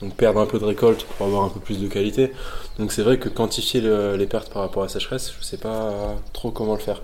[0.00, 2.32] donc perdre un peu de récolte pour avoir un peu plus de qualité.
[2.78, 6.16] Donc c'est vrai que quantifier les pertes par rapport à la sécheresse, je sais pas
[6.32, 7.02] trop comment le faire.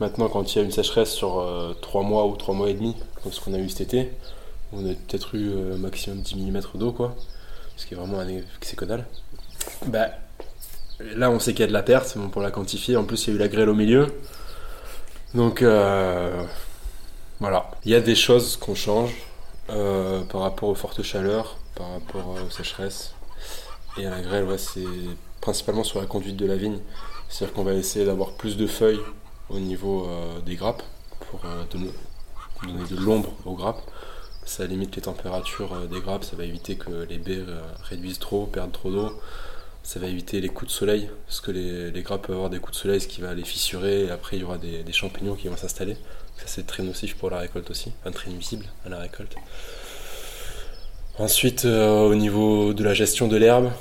[0.00, 2.74] Maintenant, quand il y a une sécheresse sur 3 euh, mois ou 3 mois et
[2.74, 4.10] demi, comme ce qu'on a eu cet été,
[4.72, 7.14] on a peut-être eu euh, maximum 10 mm d'eau quoi,
[7.76, 8.20] ce qui est vraiment
[8.60, 9.04] excellent
[9.86, 10.08] bah,
[11.00, 12.96] là, on sait qu'il y a de la perte, bon, pour la quantifier.
[12.96, 14.06] En plus, il y a eu la grêle au milieu.
[15.34, 16.42] Donc, euh,
[17.40, 17.70] voilà.
[17.84, 19.12] Il y a des choses qu'on change
[19.70, 23.14] euh, par rapport aux fortes chaleurs, par rapport aux sécheresses.
[23.98, 24.84] Et à la grêle, c'est
[25.40, 26.78] principalement sur la conduite de la vigne.
[27.28, 29.00] C'est-à-dire qu'on va essayer d'avoir plus de feuilles
[29.48, 30.82] au niveau euh, des grappes
[31.30, 31.90] pour donner,
[32.90, 33.82] de l'ombre aux grappes.
[34.44, 37.44] Ça limite les températures des grappes, ça va éviter que les baies
[37.82, 39.12] réduisent trop, perdent trop d'eau
[39.86, 42.76] ça va éviter les coups de soleil, parce que les, grappes peuvent avoir des coups
[42.76, 45.46] de soleil, ce qui va les fissurer, et après il y aura des, champignons qui
[45.46, 45.94] vont s'installer.
[46.38, 49.36] Ça c'est très nocif pour la récolte aussi, très nuisible à la récolte.
[51.18, 53.72] Ensuite, euh, au niveau de la gestion de l'herbe,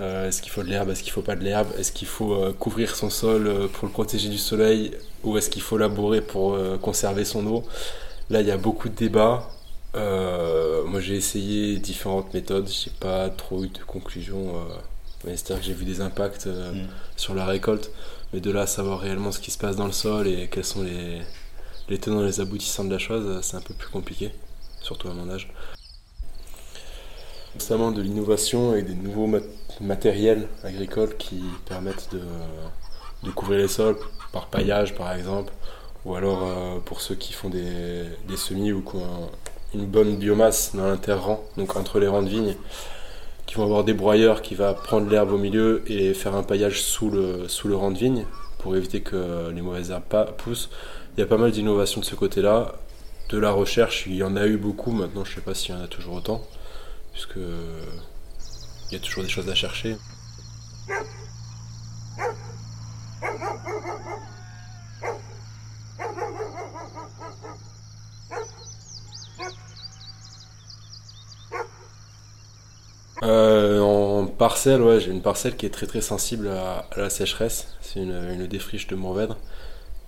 [0.00, 2.34] euh, est-ce qu'il faut de l'herbe, est-ce qu'il faut pas de l'herbe, est-ce qu'il faut
[2.34, 4.90] euh, couvrir son sol pour le protéger du soleil,
[5.22, 7.64] ou est-ce qu'il faut labourer pour conserver son eau?
[8.28, 9.48] Là, il y a beaucoup de débats.
[9.94, 14.54] moi, j'ai essayé différentes méthodes, j'ai pas trop eu de conclusion
[15.24, 16.88] c'est-à-dire que j'ai vu des impacts mm.
[17.16, 17.92] sur la récolte,
[18.32, 20.64] mais de là à savoir réellement ce qui se passe dans le sol et quels
[20.64, 21.22] sont les,
[21.88, 24.32] les tenants et les aboutissants de la chose, c'est un peu plus compliqué,
[24.80, 25.48] surtout à mon âge.
[27.54, 29.28] Notamment de l'innovation et des nouveaux
[29.80, 32.20] matériels agricoles qui permettent de,
[33.24, 33.96] de, couvrir les sols
[34.32, 35.52] par paillage par exemple,
[36.04, 39.30] ou alors euh, pour ceux qui font des, semis ou qui ont
[39.74, 42.56] une bonne biomasse dans l'interrang, donc entre les rangs de vignes,
[43.46, 46.82] qui vont avoir des broyeurs qui va prendre l'herbe au milieu et faire un paillage
[46.82, 48.24] sous le, sous le rang de vigne
[48.58, 50.70] pour éviter que les mauvaises herbes poussent.
[51.16, 52.76] Il y a pas mal d'innovations de ce côté-là,
[53.28, 55.78] De la recherche, il y en a eu beaucoup, maintenant je sais pas s'il y
[55.78, 56.42] en a toujours autant,
[57.12, 59.96] puisque il y a toujours des choses à chercher.
[73.22, 77.68] Euh, en parcelle, ouais, j'ai une parcelle qui est très très sensible à, la sécheresse.
[77.80, 79.38] C'est une, défriche de Mourvèdre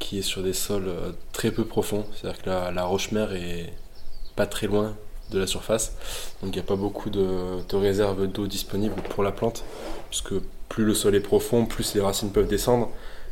[0.01, 2.05] qui est sur des sols euh, très peu profonds.
[2.13, 3.73] C'est-à-dire que la, roche-mère est
[4.37, 4.97] pas très loin
[5.31, 5.93] de la surface.
[6.43, 9.65] Donc il n'y a pas beaucoup de, réserves d'eau disponibles pour la plante.
[10.11, 10.35] Puisque
[10.69, 12.91] plus le sol est profond, plus les racines peuvent descendre.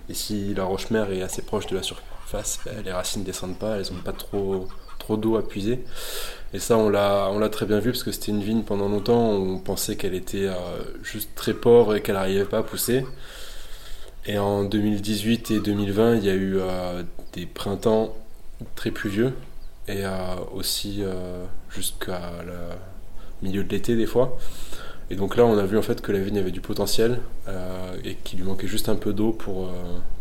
[0.08, 3.58] Et si la roche-mère est assez proche de la surface, ben, les racines ne descendent
[3.58, 4.66] pas, elles n'ont pas trop,
[5.16, 5.84] d'eau à puiser.
[6.54, 8.88] Et ça, on l'a, on l'a très bien vu parce que c'était une vigne pendant
[8.88, 9.30] longtemps.
[9.30, 10.54] On pensait qu'elle était euh,
[11.02, 13.04] juste très pauvre et qu'elle n'arrivait pas à pousser.
[14.26, 18.14] Et en 2018 et 2020, il y a eu euh, des printemps
[18.76, 19.34] très pluvieux
[19.88, 21.02] et euh, aussi
[21.70, 22.54] jusqu'à le
[23.42, 24.36] milieu de l'été des fois.
[25.10, 27.20] Et donc là, on a vu en fait que la vigne avait du potentiel
[28.04, 29.70] et qu'il lui manquait juste un peu d'eau pour,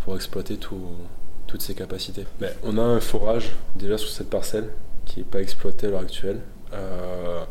[0.03, 2.26] pour exploiter toutes ses capacités.
[2.41, 4.70] Mais on a un forage déjà sur cette parcelle
[5.05, 6.39] qui n'est pas exploité à l'heure actuelle.
[6.74, 7.43] Euh,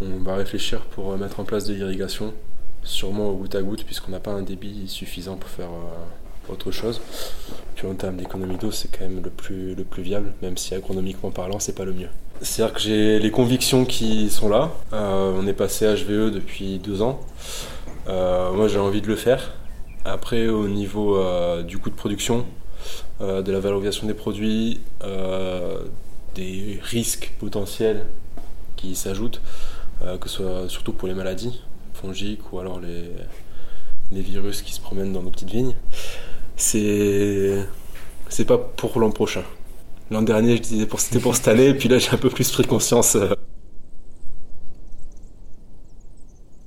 [0.00, 2.34] on va réfléchir pour mettre en place de l'irrigation,
[2.82, 6.19] sûrement au goutte à goutte, puisqu'on n'a pas un débit suffisant pour faire euh,
[6.50, 7.00] autre chose.
[7.76, 10.74] Puis en termes d'économie d'eau, c'est quand même le plus, le plus viable, même si
[10.74, 12.08] agronomiquement parlant, c'est pas le mieux.
[12.42, 14.70] C'est-à-dire que j'ai les convictions qui sont là.
[14.92, 17.20] Euh, on est passé HVE depuis deux ans.
[18.06, 19.52] moi, j'ai envie de le faire.
[20.04, 21.18] Après, au niveau
[21.62, 22.46] du coût de production,
[23.20, 24.80] de la valorisation des produits,
[26.34, 28.06] des risques potentiels
[28.76, 29.40] qui s'ajoutent,
[30.02, 31.60] euh, que ce soit surtout pour les maladies
[31.94, 33.10] fongiques ou alors les,
[34.12, 35.74] les virus qui se promènent dans nos petites vignes.
[36.60, 37.66] C'est
[38.28, 39.42] c'est pas pour l'an prochain.
[40.10, 42.50] L'an dernier, je disais pour c'était pour cette année, puis là j'ai un peu plus
[42.50, 43.16] pris conscience.
[43.16, 43.34] Euh.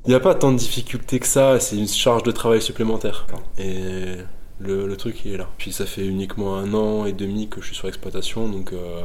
[0.06, 3.28] Il n'y a pas tant de difficultés que ça, c'est une charge de travail supplémentaire.
[3.60, 4.16] Et
[4.60, 5.48] le, truc il est là.
[5.60, 9.04] Puis ça fait uniquement un an et demi que je suis sur l'exploitation, donc euh,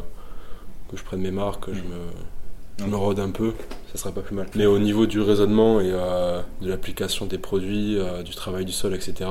[0.91, 3.53] que je prenne mes marques, que je me, je rôde un peu,
[3.93, 4.47] ça serait pas plus mal.
[4.55, 8.95] Mais au niveau du raisonnement et euh, de l'application des produits, du travail du sol,
[8.95, 9.28] etc.,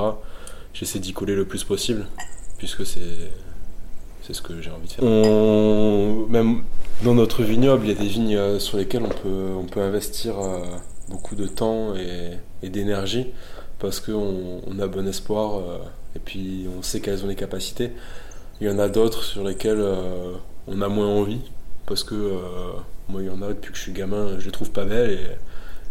[0.72, 2.06] j'essaie d'y coller le plus possible,
[2.58, 3.30] puisque c'est
[4.22, 6.28] c'est ce que j'ai envie de faire.
[6.28, 6.62] même
[7.02, 9.80] dans notre vignoble, il y a des vignes euh, sur lesquelles on peut, on peut
[9.80, 10.34] investir
[11.08, 13.28] beaucoup de temps et, et d'énergie
[13.78, 15.62] parce qu'on on a bon espoir
[16.14, 17.92] et puis on sait quelles ont les capacités.
[18.60, 19.82] Il y en a d'autres sur lesquelles
[20.66, 21.40] on a moins envie
[21.86, 22.72] parce que euh,
[23.08, 25.38] moi il y en a depuis que je suis gamin je les trouve pas belles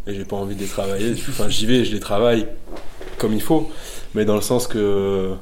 [0.07, 1.13] j'ai pas envie de les travailler.
[1.29, 2.47] Enfin j'y vais je les travaille
[3.17, 3.69] comme il faut.
[4.13, 5.33] Mais dans le sens que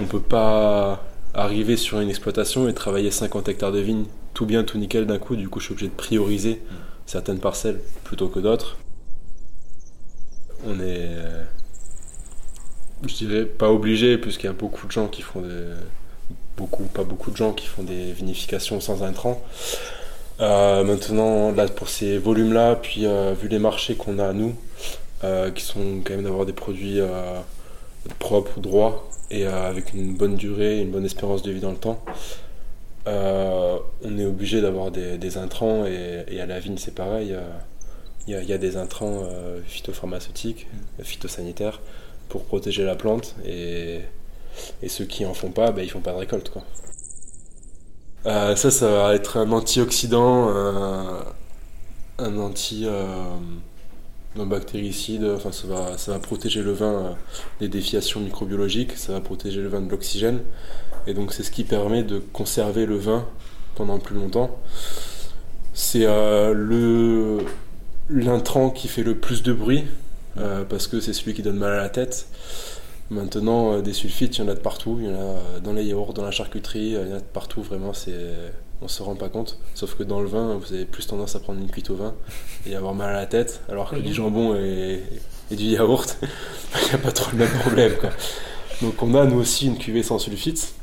[0.00, 4.64] on peut pas arriver sur une exploitation et travailler 50 hectares de vignes tout bien
[4.64, 5.36] tout nickel d'un coup.
[5.36, 6.62] Du coup je suis obligé de prioriser
[7.06, 8.78] certaines parcelles plutôt que d'autres.
[10.66, 11.10] On est
[13.06, 15.64] je dirais pas obligé puisqu'il y a beaucoup de gens qui font des
[16.60, 19.42] beaucoup, pas beaucoup de gens qui font des vinifications sans intrants.
[20.40, 24.54] Euh, maintenant, là, pour ces volumes-là, puis euh, vu les marchés qu'on a à nous,
[25.22, 27.00] euh, qui sont quand même d'avoir des produits
[28.18, 32.02] propres, droits, et avec une bonne durée, une bonne espérance de vie dans le temps,
[33.06, 37.36] on est obligé d'avoir des, intrants, et, à la vigne, c'est pareil.
[38.26, 39.24] Il y, y, a des intrants
[39.66, 40.66] phytopharmaceutiques,
[41.02, 41.80] phytosanitaires,
[42.28, 44.00] pour protéger la plante, et
[44.82, 46.50] et ceux qui en font pas, bah, ils font pas de récolte.
[46.50, 46.62] Quoi.
[48.26, 51.24] Euh, ça, ça va être un antioxydant, un,
[52.18, 52.84] un anti.
[52.86, 53.14] Euh,
[54.38, 57.12] un bactéricide, enfin ça va, ça va protéger le vin euh,
[57.58, 60.42] des défiations microbiologiques, ça va protéger le vin de l'oxygène,
[61.08, 63.26] et donc c'est ce qui permet de conserver le vin
[63.74, 64.56] pendant plus longtemps.
[65.74, 67.38] C'est le
[68.08, 69.84] l'intrant qui fait le plus de bruit,
[70.68, 72.26] parce que c'est celui qui donne mal à la tête.
[73.10, 74.96] Maintenant, euh, des sulfites, il y en a de partout.
[75.00, 77.16] Il y en a euh, dans les yaourts, dans la charcuterie, euh, il y en
[77.16, 77.60] a de partout.
[77.60, 78.14] Vraiment, c'est
[78.82, 79.58] on se rend pas compte.
[79.74, 82.14] Sauf que dans le vin, vous avez plus tendance à prendre une cuite au vin
[82.66, 85.02] et avoir mal à la tête, alors que du jambon et,
[85.50, 86.16] du yaourt,
[86.82, 87.92] il n'y a pas trop le même problème.
[88.80, 90.74] Donc on a nous aussi une cuvée sans sulfite,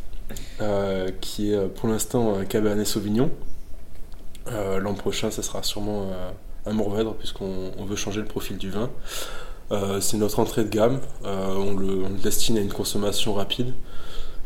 [1.22, 3.32] qui est pour l'instant un Cabernet Sauvignon.
[4.46, 6.12] L'an prochain, ça sera sûrement
[6.68, 8.92] un Mourvèdre, puisqu'on veut changer le profil du vin.
[9.72, 10.99] Euh, c'est notre entrée de gamme.
[11.26, 13.74] Euh, on, le, destine à une consommation rapide.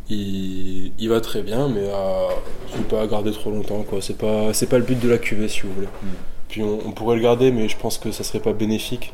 [0.10, 2.28] Il, va très bien, mais euh,
[2.74, 3.84] je ne pas garder trop longtemps.
[3.84, 4.02] Quoi.
[4.02, 5.88] C'est pas, c'est pas le but de la cuvée, si vous voulez.
[5.88, 6.08] Mm.
[6.50, 9.14] Puis on, pourrait le garder, mais je pense que ça serait pas bénéfique.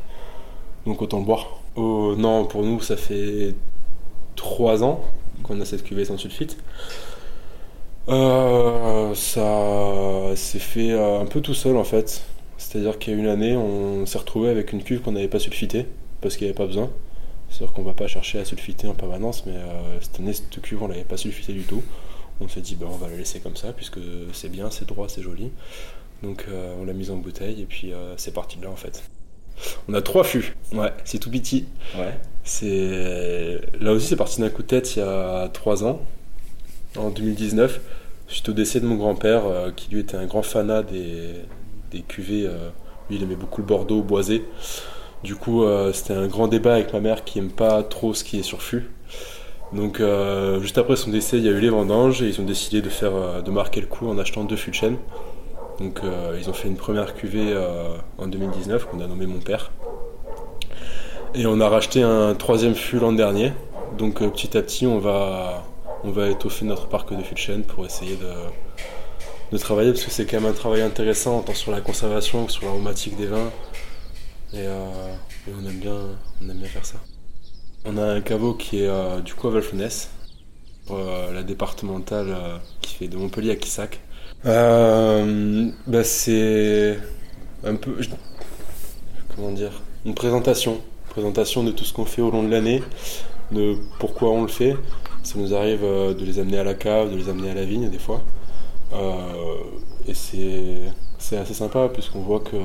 [0.88, 1.62] Donc autant le boire.
[1.76, 3.54] Oh, non, pour nous, ça fait
[4.36, 5.02] 3 ans
[5.44, 6.58] qu'on a cette cuvée sans sulfite.
[8.10, 12.24] euh, Ça s'est fait un peu tout seul en fait.
[12.58, 15.40] C'est-à-dire qu'il y a une année, on s'est retrouvé avec une cuve qu'on n'avait pas
[15.40, 15.86] sulfitée
[16.22, 16.90] parce qu'il n'y avait pas besoin.
[17.50, 19.56] C'est-à-dire qu'on ne va pas chercher à sulfiter en permanence, mais
[20.02, 21.84] cette année, cette cuve, on ne l'avait pas sulfitée du tout.
[22.42, 24.00] On s'est dit, ben, on va la laisser comme ça puisque
[24.34, 25.52] c'est bien, c'est droit, c'est joli.
[26.24, 26.46] Donc
[26.80, 29.04] on l'a mise en bouteille et puis c'est parti de là en fait.
[29.88, 30.56] On a trois fûts.
[30.74, 31.66] Ouais, c'est tout petit.
[31.98, 32.14] Ouais.
[32.44, 36.02] C'est là aussi c'est parti d'un coup de tête il y a trois ans,
[36.96, 37.82] en 2019,
[38.28, 41.34] suite au décès de mon grand-père euh, qui lui était un grand fanat des,
[41.92, 42.46] des cuvées.
[42.48, 42.70] Euh,
[43.10, 44.46] lui il aimait beaucoup le Bordeaux boisé.
[45.24, 48.24] Du coup euh, c'était un grand débat avec ma mère qui aime pas trop ce
[48.24, 48.90] qui est sur fût.
[49.74, 50.02] Donc
[50.62, 52.88] juste après son décès il y a eu les vendanges et ils ont décidé de
[52.88, 54.98] faire de marquer le coup en achetant deux fûts de chêne.
[55.80, 59.40] Donc euh, ils ont fait une première cuvée euh, en 2019 qu'on a nommé Mon
[59.40, 59.72] Père.
[61.36, 63.54] Et on a racheté un troisième fût l'an dernier.
[63.98, 65.64] Donc euh, petit à petit on va,
[66.04, 68.32] on va étoffer notre parc de fûts de pour essayer de,
[69.52, 72.52] de travailler parce que c'est quand même un travail intéressant tant sur la conservation que
[72.52, 73.52] sur l'aromatique des vins.
[74.54, 74.66] Et,
[75.48, 75.96] on, aime bien,
[76.42, 76.98] on aime bien faire ça.
[77.86, 80.10] On a un caveau qui est du coup à Valfenès,
[80.90, 82.36] la départementale
[82.82, 84.00] qui fait de Montpellier à Quissac.
[84.46, 86.98] Euh, bah c'est
[87.64, 87.96] un peu.
[89.36, 90.82] Comment dire Une présentation.
[91.10, 92.84] présentation de tout ce qu'on fait au long de l'année,
[93.52, 94.76] de pourquoi on le fait.
[95.24, 97.66] Ça nous arrive euh, de les amener à la cave, de les amener à la
[97.66, 98.22] vigne des fois.
[98.94, 99.56] Euh,
[100.08, 102.58] et c'est assez sympa puisqu'on voit que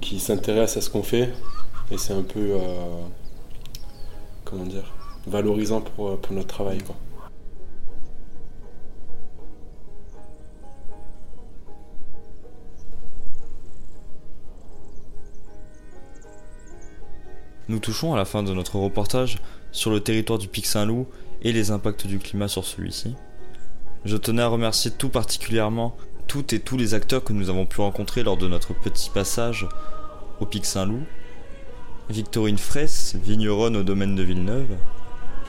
[0.00, 1.30] qu'ils s'intéressent à ce qu'on fait.
[1.90, 2.56] Et c'est un peu.
[4.44, 4.92] comment dire
[5.26, 6.78] Valorisant pour, pour notre travail.
[6.78, 6.96] Quoi.
[17.66, 19.38] Nous touchons à la fin de notre reportage
[19.72, 21.06] sur le territoire du Pic Saint-Loup
[21.40, 23.14] et les impacts du climat sur celui-ci.
[24.04, 25.96] Je tenais à remercier tout particulièrement
[26.26, 29.66] toutes et tous les acteurs que nous avons pu rencontrer lors de notre petit passage
[30.40, 31.04] au Pic Saint-Loup.
[32.10, 34.76] Victorine Fraisse, vigneronne au domaine de Villeneuve.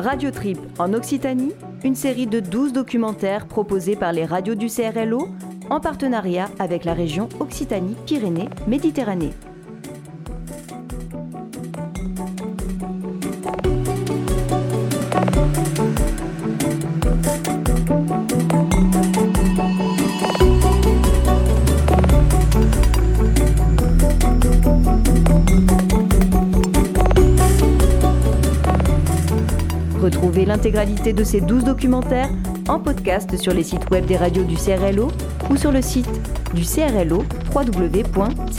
[0.00, 1.52] Radio Trip en Occitanie,
[1.84, 5.28] une série de 12 documentaires proposés par les radios du CRLO
[5.68, 9.34] en partenariat avec la région Occitanie-Pyrénées-Méditerranée.
[30.46, 32.28] L'intégralité de ces 12 documentaires
[32.68, 35.08] en podcast sur les sites web des radios du CRLO
[35.50, 36.08] ou sur le site
[36.54, 37.24] du CRLO
[37.54, 38.50] www.crlo.fr.